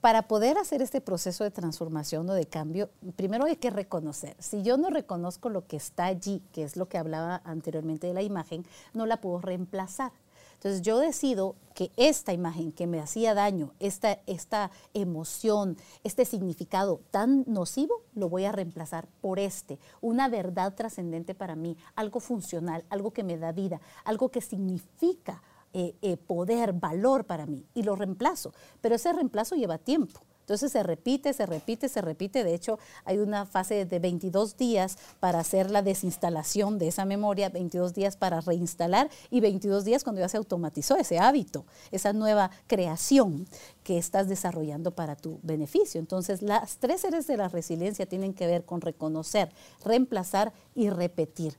[0.00, 4.36] para poder hacer este proceso de transformación o de cambio, primero hay que reconocer.
[4.38, 8.14] Si yo no reconozco lo que está allí, que es lo que hablaba anteriormente de
[8.14, 10.12] la imagen, no la puedo reemplazar.
[10.54, 17.00] Entonces yo decido que esta imagen que me hacía daño, esta, esta emoción, este significado
[17.12, 22.84] tan nocivo, lo voy a reemplazar por este, una verdad trascendente para mí, algo funcional,
[22.90, 25.42] algo que me da vida, algo que significa
[25.80, 28.52] eh, eh, poder, valor para mí y lo reemplazo.
[28.80, 30.22] Pero ese reemplazo lleva tiempo.
[30.40, 32.42] Entonces se repite, se repite, se repite.
[32.42, 37.48] De hecho, hay una fase de 22 días para hacer la desinstalación de esa memoria,
[37.48, 42.50] 22 días para reinstalar y 22 días cuando ya se automatizó ese hábito, esa nueva
[42.66, 43.46] creación
[43.84, 46.00] que estás desarrollando para tu beneficio.
[46.00, 49.52] Entonces, las tres seres de la resiliencia tienen que ver con reconocer,
[49.84, 51.56] reemplazar y repetir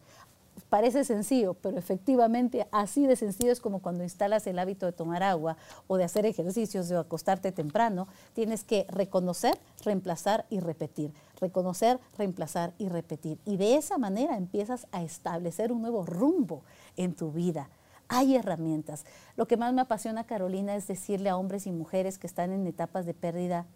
[0.70, 5.24] parece sencillo, pero efectivamente así de sencillo es como cuando instalas el hábito de tomar
[5.24, 5.57] agua
[5.88, 11.12] o de hacer ejercicios o acostarte temprano, tienes que reconocer, reemplazar y repetir.
[11.39, 13.39] Reconocer, reemplazar y repetir.
[13.45, 16.64] Y de esa manera empiezas a establecer un nuevo rumbo
[16.97, 17.70] en tu vida.
[18.07, 19.05] Hay herramientas.
[19.36, 22.66] Lo que más me apasiona, Carolina, es decirle a hombres y mujeres que están en
[22.66, 23.68] etapas de pérdida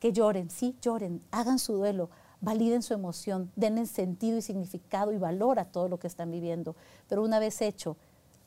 [0.00, 2.10] que lloren, sí, lloren, hagan su duelo,
[2.40, 6.76] validen su emoción, denle sentido y significado y valor a todo lo que están viviendo.
[7.08, 7.96] Pero una vez hecho,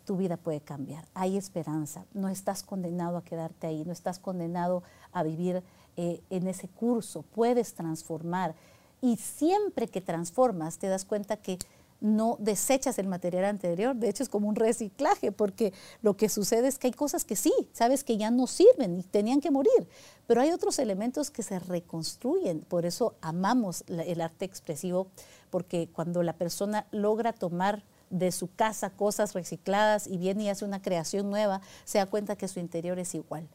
[0.05, 1.05] tu vida puede cambiar.
[1.13, 2.05] Hay esperanza.
[2.13, 5.63] No estás condenado a quedarte ahí, no estás condenado a vivir
[5.95, 7.21] eh, en ese curso.
[7.21, 8.55] Puedes transformar.
[9.01, 11.59] Y siempre que transformas, te das cuenta que
[12.03, 16.67] no desechas el material anterior, de hecho es como un reciclaje, porque lo que sucede
[16.67, 19.87] es que hay cosas que sí, sabes que ya no sirven y tenían que morir,
[20.27, 25.07] pero hay otros elementos que se reconstruyen, por eso amamos el arte expresivo,
[25.49, 30.65] porque cuando la persona logra tomar de su casa cosas recicladas y viene y hace
[30.65, 33.47] una creación nueva, se da cuenta que su interior es igual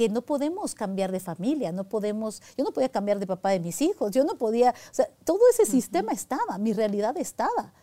[0.00, 3.60] que no podemos cambiar de familia, no podemos, yo no podía cambiar de papá de
[3.60, 7.74] mis hijos, yo no podía, o sea, todo ese sistema estaba, mi realidad estaba,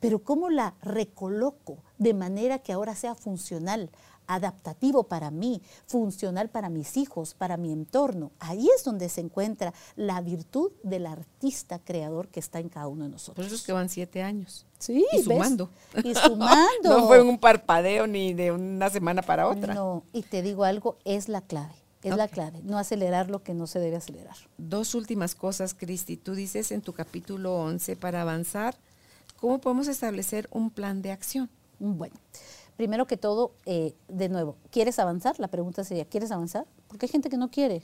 [0.00, 3.88] pero ¿cómo la recoloco de manera que ahora sea funcional,
[4.26, 8.32] adaptativo para mí, funcional para mis hijos, para mi entorno?
[8.38, 13.04] Ahí es donde se encuentra la virtud del artista creador que está en cada uno
[13.04, 13.36] de nosotros.
[13.36, 14.66] Por eso es que van siete años.
[14.78, 15.70] Sí, y sumando.
[16.02, 16.58] Y sumando.
[16.84, 19.74] no fue un parpadeo ni de una semana para otra.
[19.74, 21.74] No, y te digo algo, es la clave.
[22.04, 24.36] Es la clave, no acelerar lo que no se debe acelerar.
[24.58, 26.18] Dos últimas cosas, Cristi.
[26.18, 28.76] Tú dices en tu capítulo 11, para avanzar,
[29.40, 31.48] ¿cómo podemos establecer un plan de acción?
[31.78, 32.14] Bueno,
[32.76, 35.38] primero que todo, eh, de nuevo, ¿quieres avanzar?
[35.38, 36.66] La pregunta sería, ¿quieres avanzar?
[36.88, 37.82] Porque hay gente que no quiere.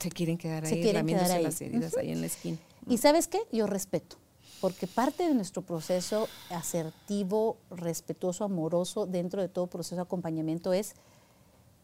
[0.00, 1.42] Se quieren quedar ahí, se quieren quedar ahí.
[1.42, 2.58] las heridas ahí en la esquina.
[2.86, 3.40] ¿Y sabes qué?
[3.52, 4.16] Yo respeto
[4.60, 10.94] porque parte de nuestro proceso asertivo, respetuoso, amoroso, dentro de todo proceso de acompañamiento es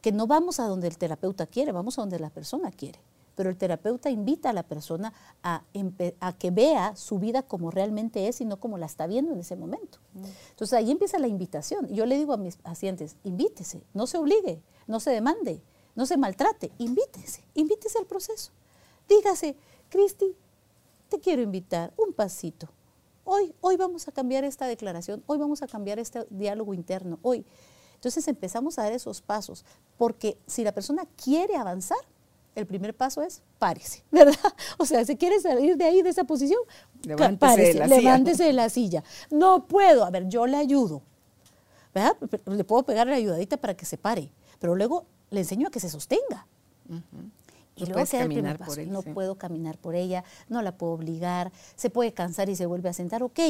[0.03, 2.99] que no vamos a donde el terapeuta quiere, vamos a donde la persona quiere.
[3.35, 5.13] Pero el terapeuta invita a la persona
[5.43, 5.65] a,
[6.39, 9.57] que vea su vida como realmente es y no como la está viendo en ese
[9.57, 9.99] momento.
[10.15, 10.25] Mm.
[10.51, 11.89] Entonces ahí empieza la invitación.
[11.89, 15.63] Yo le digo a mis pacientes, invítese, no se obligue, no se demande,
[15.95, 18.53] no se maltrate, invítese, invítese al proceso.
[19.09, 19.57] Dígase,
[19.89, 20.37] Cristi,
[21.09, 22.69] te quiero invitar un pasito.
[23.25, 27.45] Hoy, hoy vamos a cambiar esta declaración, hoy vamos a cambiar este diálogo interno, hoy.
[27.95, 29.65] Entonces empezamos a dar esos pasos,
[29.97, 31.99] porque si la persona quiere avanzar,
[32.55, 34.35] el primer paso es párese, ¿verdad?
[34.79, 36.61] O sea, si quiere salir de ahí, de esa posición,
[37.03, 39.03] levántese, de, la levántese de la silla.
[39.31, 41.03] No puedo, a ver, yo le ayudo,
[41.95, 42.17] ¿verdad?
[42.47, 45.81] Le puedo pegar la ayudadita para que se pare, pero luego le enseño a que
[45.81, 46.47] se sostenga.
[47.77, 48.81] Y luego queda el primer paso.
[48.87, 52.89] no puedo caminar por ella, no la puedo obligar, se puede cansar y se vuelve
[52.89, 53.41] a sentar, ok,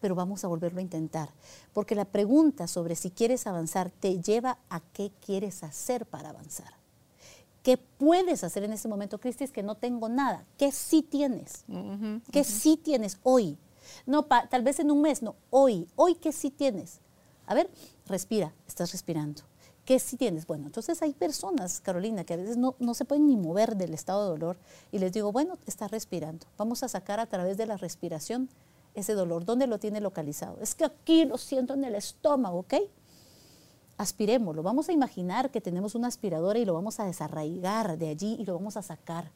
[0.00, 1.30] pero vamos a volverlo a intentar.
[1.72, 6.83] Porque la pregunta sobre si quieres avanzar te lleva a qué quieres hacer para avanzar.
[7.64, 9.42] ¿Qué puedes hacer en este momento, Cristi?
[9.42, 10.44] Es que no tengo nada.
[10.58, 11.64] ¿Qué sí tienes?
[12.30, 13.56] ¿Qué sí tienes hoy?
[14.04, 15.88] No, tal vez en un mes, no, hoy.
[15.96, 17.00] Hoy, ¿qué sí tienes?
[17.46, 17.70] A ver,
[18.06, 19.44] respira, estás respirando.
[19.86, 20.46] ¿Qué sí tienes?
[20.46, 23.94] Bueno, entonces hay personas, Carolina, que a veces no, no, se pueden ni mover del
[23.94, 24.58] estado de dolor
[24.92, 26.46] y les digo, bueno, está respirando.
[26.58, 28.50] Vamos a sacar a través de la respiración
[28.94, 29.46] ese dolor.
[29.46, 30.58] ¿Dónde lo tiene localizado?
[30.60, 32.74] Es que aquí lo siento en el estómago, ¿ok?
[33.96, 34.62] Aspirémoslo.
[34.62, 38.44] Vamos a imaginar que tenemos una aspiradora y lo vamos a desarraigar de allí y
[38.44, 39.30] lo vamos a sacar.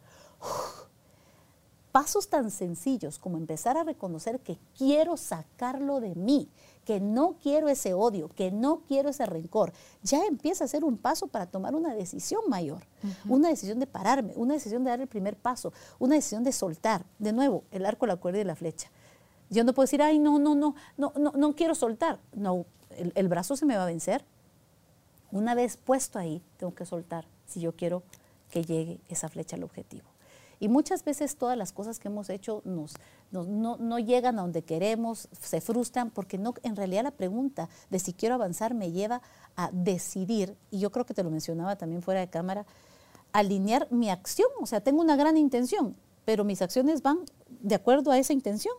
[1.93, 6.49] Pasos tan sencillos como empezar a reconocer que quiero sacarlo de mí,
[6.85, 10.99] que no quiero ese odio, que no quiero ese rencor, ya empieza a ser un
[10.99, 12.83] paso para tomar una decisión mayor,
[13.29, 17.05] una decisión de pararme, una decisión de dar el primer paso, una decisión de soltar.
[17.19, 18.91] De nuevo, el arco, la cuerda y la flecha.
[19.51, 22.19] Yo no puedo decir, ay, no, no, no, no, no, no quiero soltar.
[22.35, 24.25] No, el, el brazo se me va a vencer.
[25.31, 28.03] Una vez puesto ahí, tengo que soltar si yo quiero
[28.51, 30.09] que llegue esa flecha al objetivo.
[30.61, 35.61] Y muchas veces todas las cosas que hemos hecho no, llegan a donde queremos, se
[35.61, 39.23] frustran, porque en realidad la pregunta de si quiero avanzar me lleva
[39.55, 42.67] a decidir, y yo creo que te lo mencionaba también fuera de cámara,
[43.33, 44.49] alinear mi acción.
[44.61, 48.75] O sea, tengo una gran intención, pero mis acciones van de acuerdo a esa intención,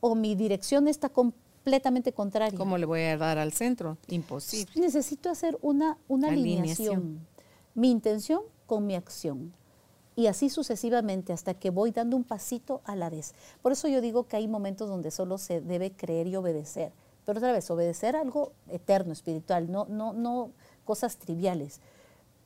[0.00, 1.10] o mi dirección está
[1.64, 2.56] completamente contraria.
[2.58, 3.96] ¿Cómo le voy a dar al centro?
[4.08, 4.70] Imposible.
[4.76, 7.26] Necesito hacer una, una alineación.
[7.74, 9.54] Mi intención con mi acción
[10.14, 13.34] y así sucesivamente hasta que voy dando un pasito a la vez.
[13.62, 16.92] Por eso yo digo que hay momentos donde solo se debe creer y obedecer.
[17.24, 20.50] Pero otra vez, obedecer algo eterno, espiritual, no, no, no
[20.84, 21.80] cosas triviales.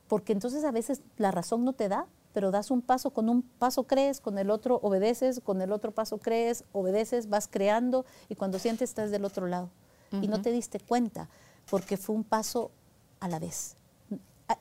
[0.07, 3.41] Porque entonces a veces la razón no te da, pero das un paso, con un
[3.41, 8.35] paso crees, con el otro obedeces, con el otro paso crees, obedeces, vas creando y
[8.35, 9.69] cuando sientes estás del otro lado.
[10.11, 11.29] Y no te diste cuenta,
[11.69, 12.71] porque fue un paso
[13.19, 13.75] a la vez.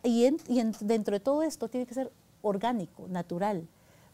[0.02, 2.12] Y, y dentro de todo esto tiene que ser
[2.43, 3.66] orgánico, natural.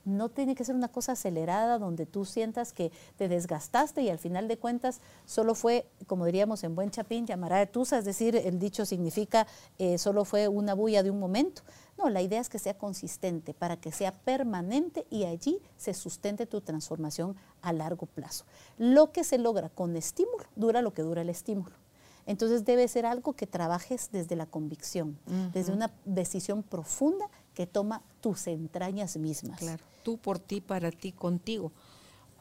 [0.05, 4.19] No tiene que ser una cosa acelerada donde tú sientas que te desgastaste y al
[4.19, 8.37] final de cuentas solo fue, como diríamos en buen chapín, llamará de tusa, es decir,
[8.37, 9.47] el dicho significa
[9.79, 11.63] eh, solo fue una bulla de un momento.
[11.97, 16.47] No, la idea es que sea consistente para que sea permanente y allí se sustente
[16.47, 18.45] tu transformación a largo plazo.
[18.79, 21.77] Lo que se logra con estímulo dura lo que dura el estímulo.
[22.27, 25.19] Entonces debe ser algo que trabajes desde la convicción,
[25.53, 29.59] desde una decisión profunda que toma tus entrañas mismas.
[29.59, 31.73] Claro, tú por ti, para ti, contigo.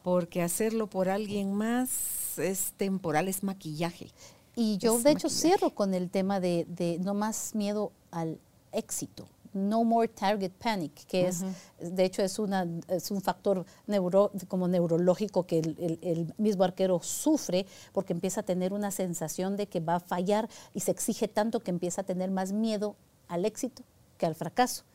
[0.04, 4.10] Porque hacerlo por alguien más es temporal, es maquillaje.
[4.56, 8.40] Y yo de hecho cierro con el tema de, de no más miedo al
[8.72, 9.28] éxito.
[9.54, 11.46] No More Target Panic, que es,
[11.80, 17.00] de hecho, es, una, es un factor neuro, como neurológico que el, el, mismo arquero
[17.04, 21.28] sufre porque empieza a tener una sensación de que va a fallar y se exige
[21.28, 22.96] tanto que empieza a tener más miedo
[23.28, 23.84] al éxito
[24.18, 24.86] que al fracaso.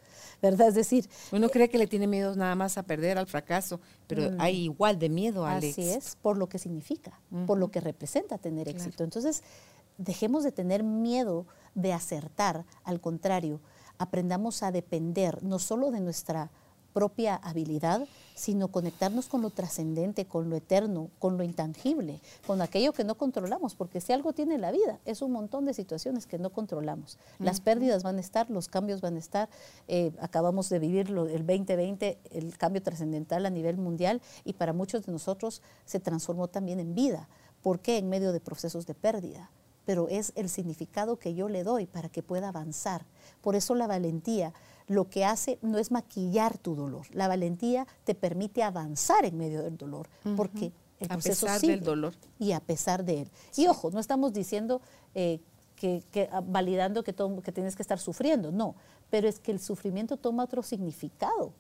[0.43, 0.69] ¿Verdad?
[0.69, 1.09] Es decir...
[1.33, 4.41] Uno cree que le tiene miedo nada más a perder, al fracaso, pero mm.
[4.41, 5.81] hay igual de miedo al éxito.
[5.81, 9.05] Así es, por lo que significa, por lo que representa tener éxito.
[9.05, 9.43] Entonces,
[9.99, 13.61] dejemos de tener miedo de acertar, al contrario,
[13.99, 16.51] aprendamos a depender no solo de nuestra
[16.99, 22.93] propia habilidad, sino conectarnos con lo trascendente, con lo eterno, con lo intangible, con aquello
[22.93, 26.41] que no controlamos, porque si algo tiene la vida, es un montón de situaciones que
[26.41, 27.17] no controlamos.
[27.39, 29.49] Las pérdidas van a estar, los cambios van a estar,
[29.87, 35.07] eh, acabamos de vivir el 2020, el cambio trascendental a nivel mundial, y para muchos
[35.07, 37.29] de nosotros se transformó también en vida.
[37.63, 37.99] ¿Por qué?
[37.99, 39.53] En medio de procesos de pérdida
[39.89, 43.07] pero es el significado que yo le doy para que pueda avanzar.
[43.41, 44.53] Por eso la valentía
[44.89, 47.07] lo que hace no es maquillar tu dolor.
[47.13, 51.81] La valentía te permite avanzar en medio del dolor, porque el proceso a pesar del
[51.81, 52.15] dolor.
[52.39, 53.31] Y a pesar de él.
[53.57, 54.81] Y ojo, no estamos diciendo
[55.15, 55.41] eh,
[55.77, 56.03] que,
[56.33, 58.75] ah, validando que, que tienes que estar sufriendo, no,
[59.11, 61.53] pero es que el sufrimiento toma otro significado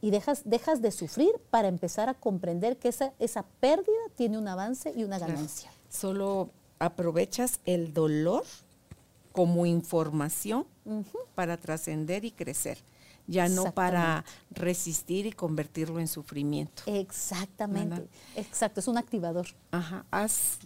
[0.00, 4.48] y dejas, dejas de sufrir para empezar a comprender que esa, esa pérdida tiene un
[4.48, 5.70] avance y una ganancia.
[5.88, 8.44] Solo aprovechas el dolor
[9.32, 10.66] como información
[11.34, 12.78] para trascender y crecer,
[13.26, 16.82] ya no para resistir y convertirlo en sufrimiento.
[16.86, 19.46] Exactamente, exacto, es un activador.
[19.70, 20.04] Ajá,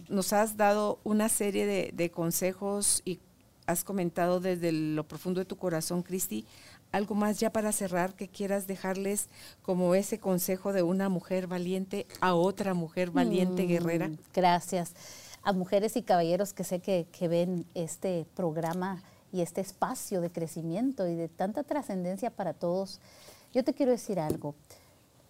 [0.09, 3.19] nos has dado una serie de, consejos y
[3.67, 6.45] has comentado desde lo profundo de tu corazón, Cristi,
[6.91, 9.27] algo más ya para cerrar que quieras dejarles
[9.63, 14.11] como ese consejo de una mujer valiente a otra mujer valiente, mm, guerrera.
[14.33, 14.93] Gracias
[15.45, 21.07] a mujeres y caballeros que sé que, ven este programa y este espacio de crecimiento
[21.07, 22.99] y de tanta trascendencia para todos,
[23.53, 24.55] yo te quiero decir algo.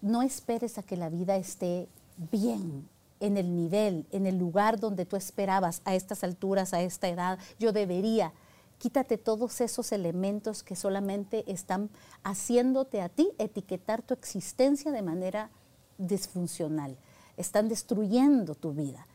[0.01, 1.89] No esperes a que la vida esté
[2.31, 2.87] bien,
[3.19, 7.37] en el nivel, en el lugar donde tú esperabas a estas alturas, a esta edad.
[7.59, 8.31] Yo debería.
[8.77, 11.89] Quítate todos esos elementos que solamente están
[12.23, 15.49] haciéndote a ti etiquetar tu existencia de manera
[15.97, 16.97] disfuncional.
[17.37, 19.05] Están destruyendo tu vida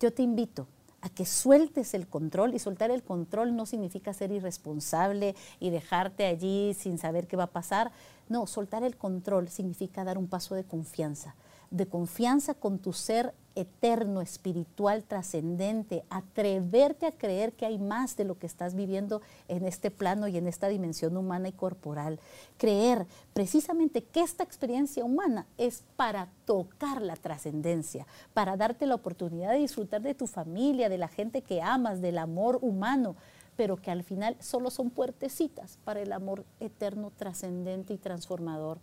[0.00, 0.66] yo te invito
[1.02, 6.26] a que sueltes el control y soltar el control no significa ser irresponsable y dejarte
[6.26, 7.92] allí sin saber qué va a pasar.
[8.28, 11.34] No, soltar el control significa dar un paso de confianza,
[11.70, 18.24] de confianza con tu ser eterno, espiritual, trascendente, atreverte a creer que hay más de
[18.24, 22.20] lo que estás viviendo en este plano y en esta dimensión humana y corporal.
[22.58, 29.52] Creer precisamente que esta experiencia humana es para tocar la trascendencia, para darte la oportunidad
[29.52, 33.16] de disfrutar de tu familia, de la gente que amas, del amor humano
[33.60, 38.78] pero que al final solo son puertecitas para el amor eterno, trascendente y transformador.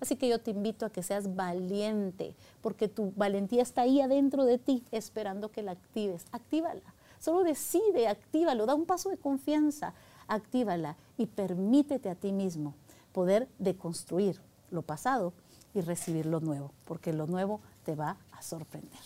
[0.00, 4.46] Así que yo te invito a que seas valiente, porque tu valentía está ahí adentro
[4.46, 6.24] de ti, esperando que la actives.
[6.32, 6.94] Actívala.
[7.18, 9.92] Solo decide, actívalo, da un paso de confianza,
[10.28, 12.74] actívala y permítete a ti mismo
[13.12, 14.40] poder deconstruir
[14.70, 15.34] lo pasado
[15.74, 18.98] y recibir lo nuevo, porque lo nuevo te va a sorprender.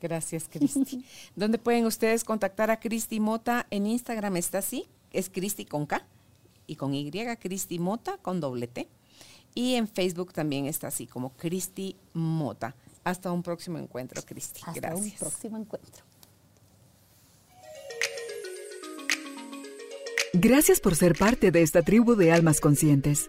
[0.00, 1.04] Gracias, Cristi.
[1.36, 3.66] ¿Dónde pueden ustedes contactar a Cristi Mota?
[3.70, 6.06] En Instagram está así, es Cristi con K
[6.66, 8.88] y con Y, Cristi Mota con doble T.
[9.54, 12.76] Y en Facebook también está así, como Cristi Mota.
[13.02, 14.60] Hasta un próximo encuentro, Cristi.
[14.64, 16.04] Hasta un próximo encuentro.
[20.32, 23.28] Gracias por ser parte de esta tribu de almas conscientes.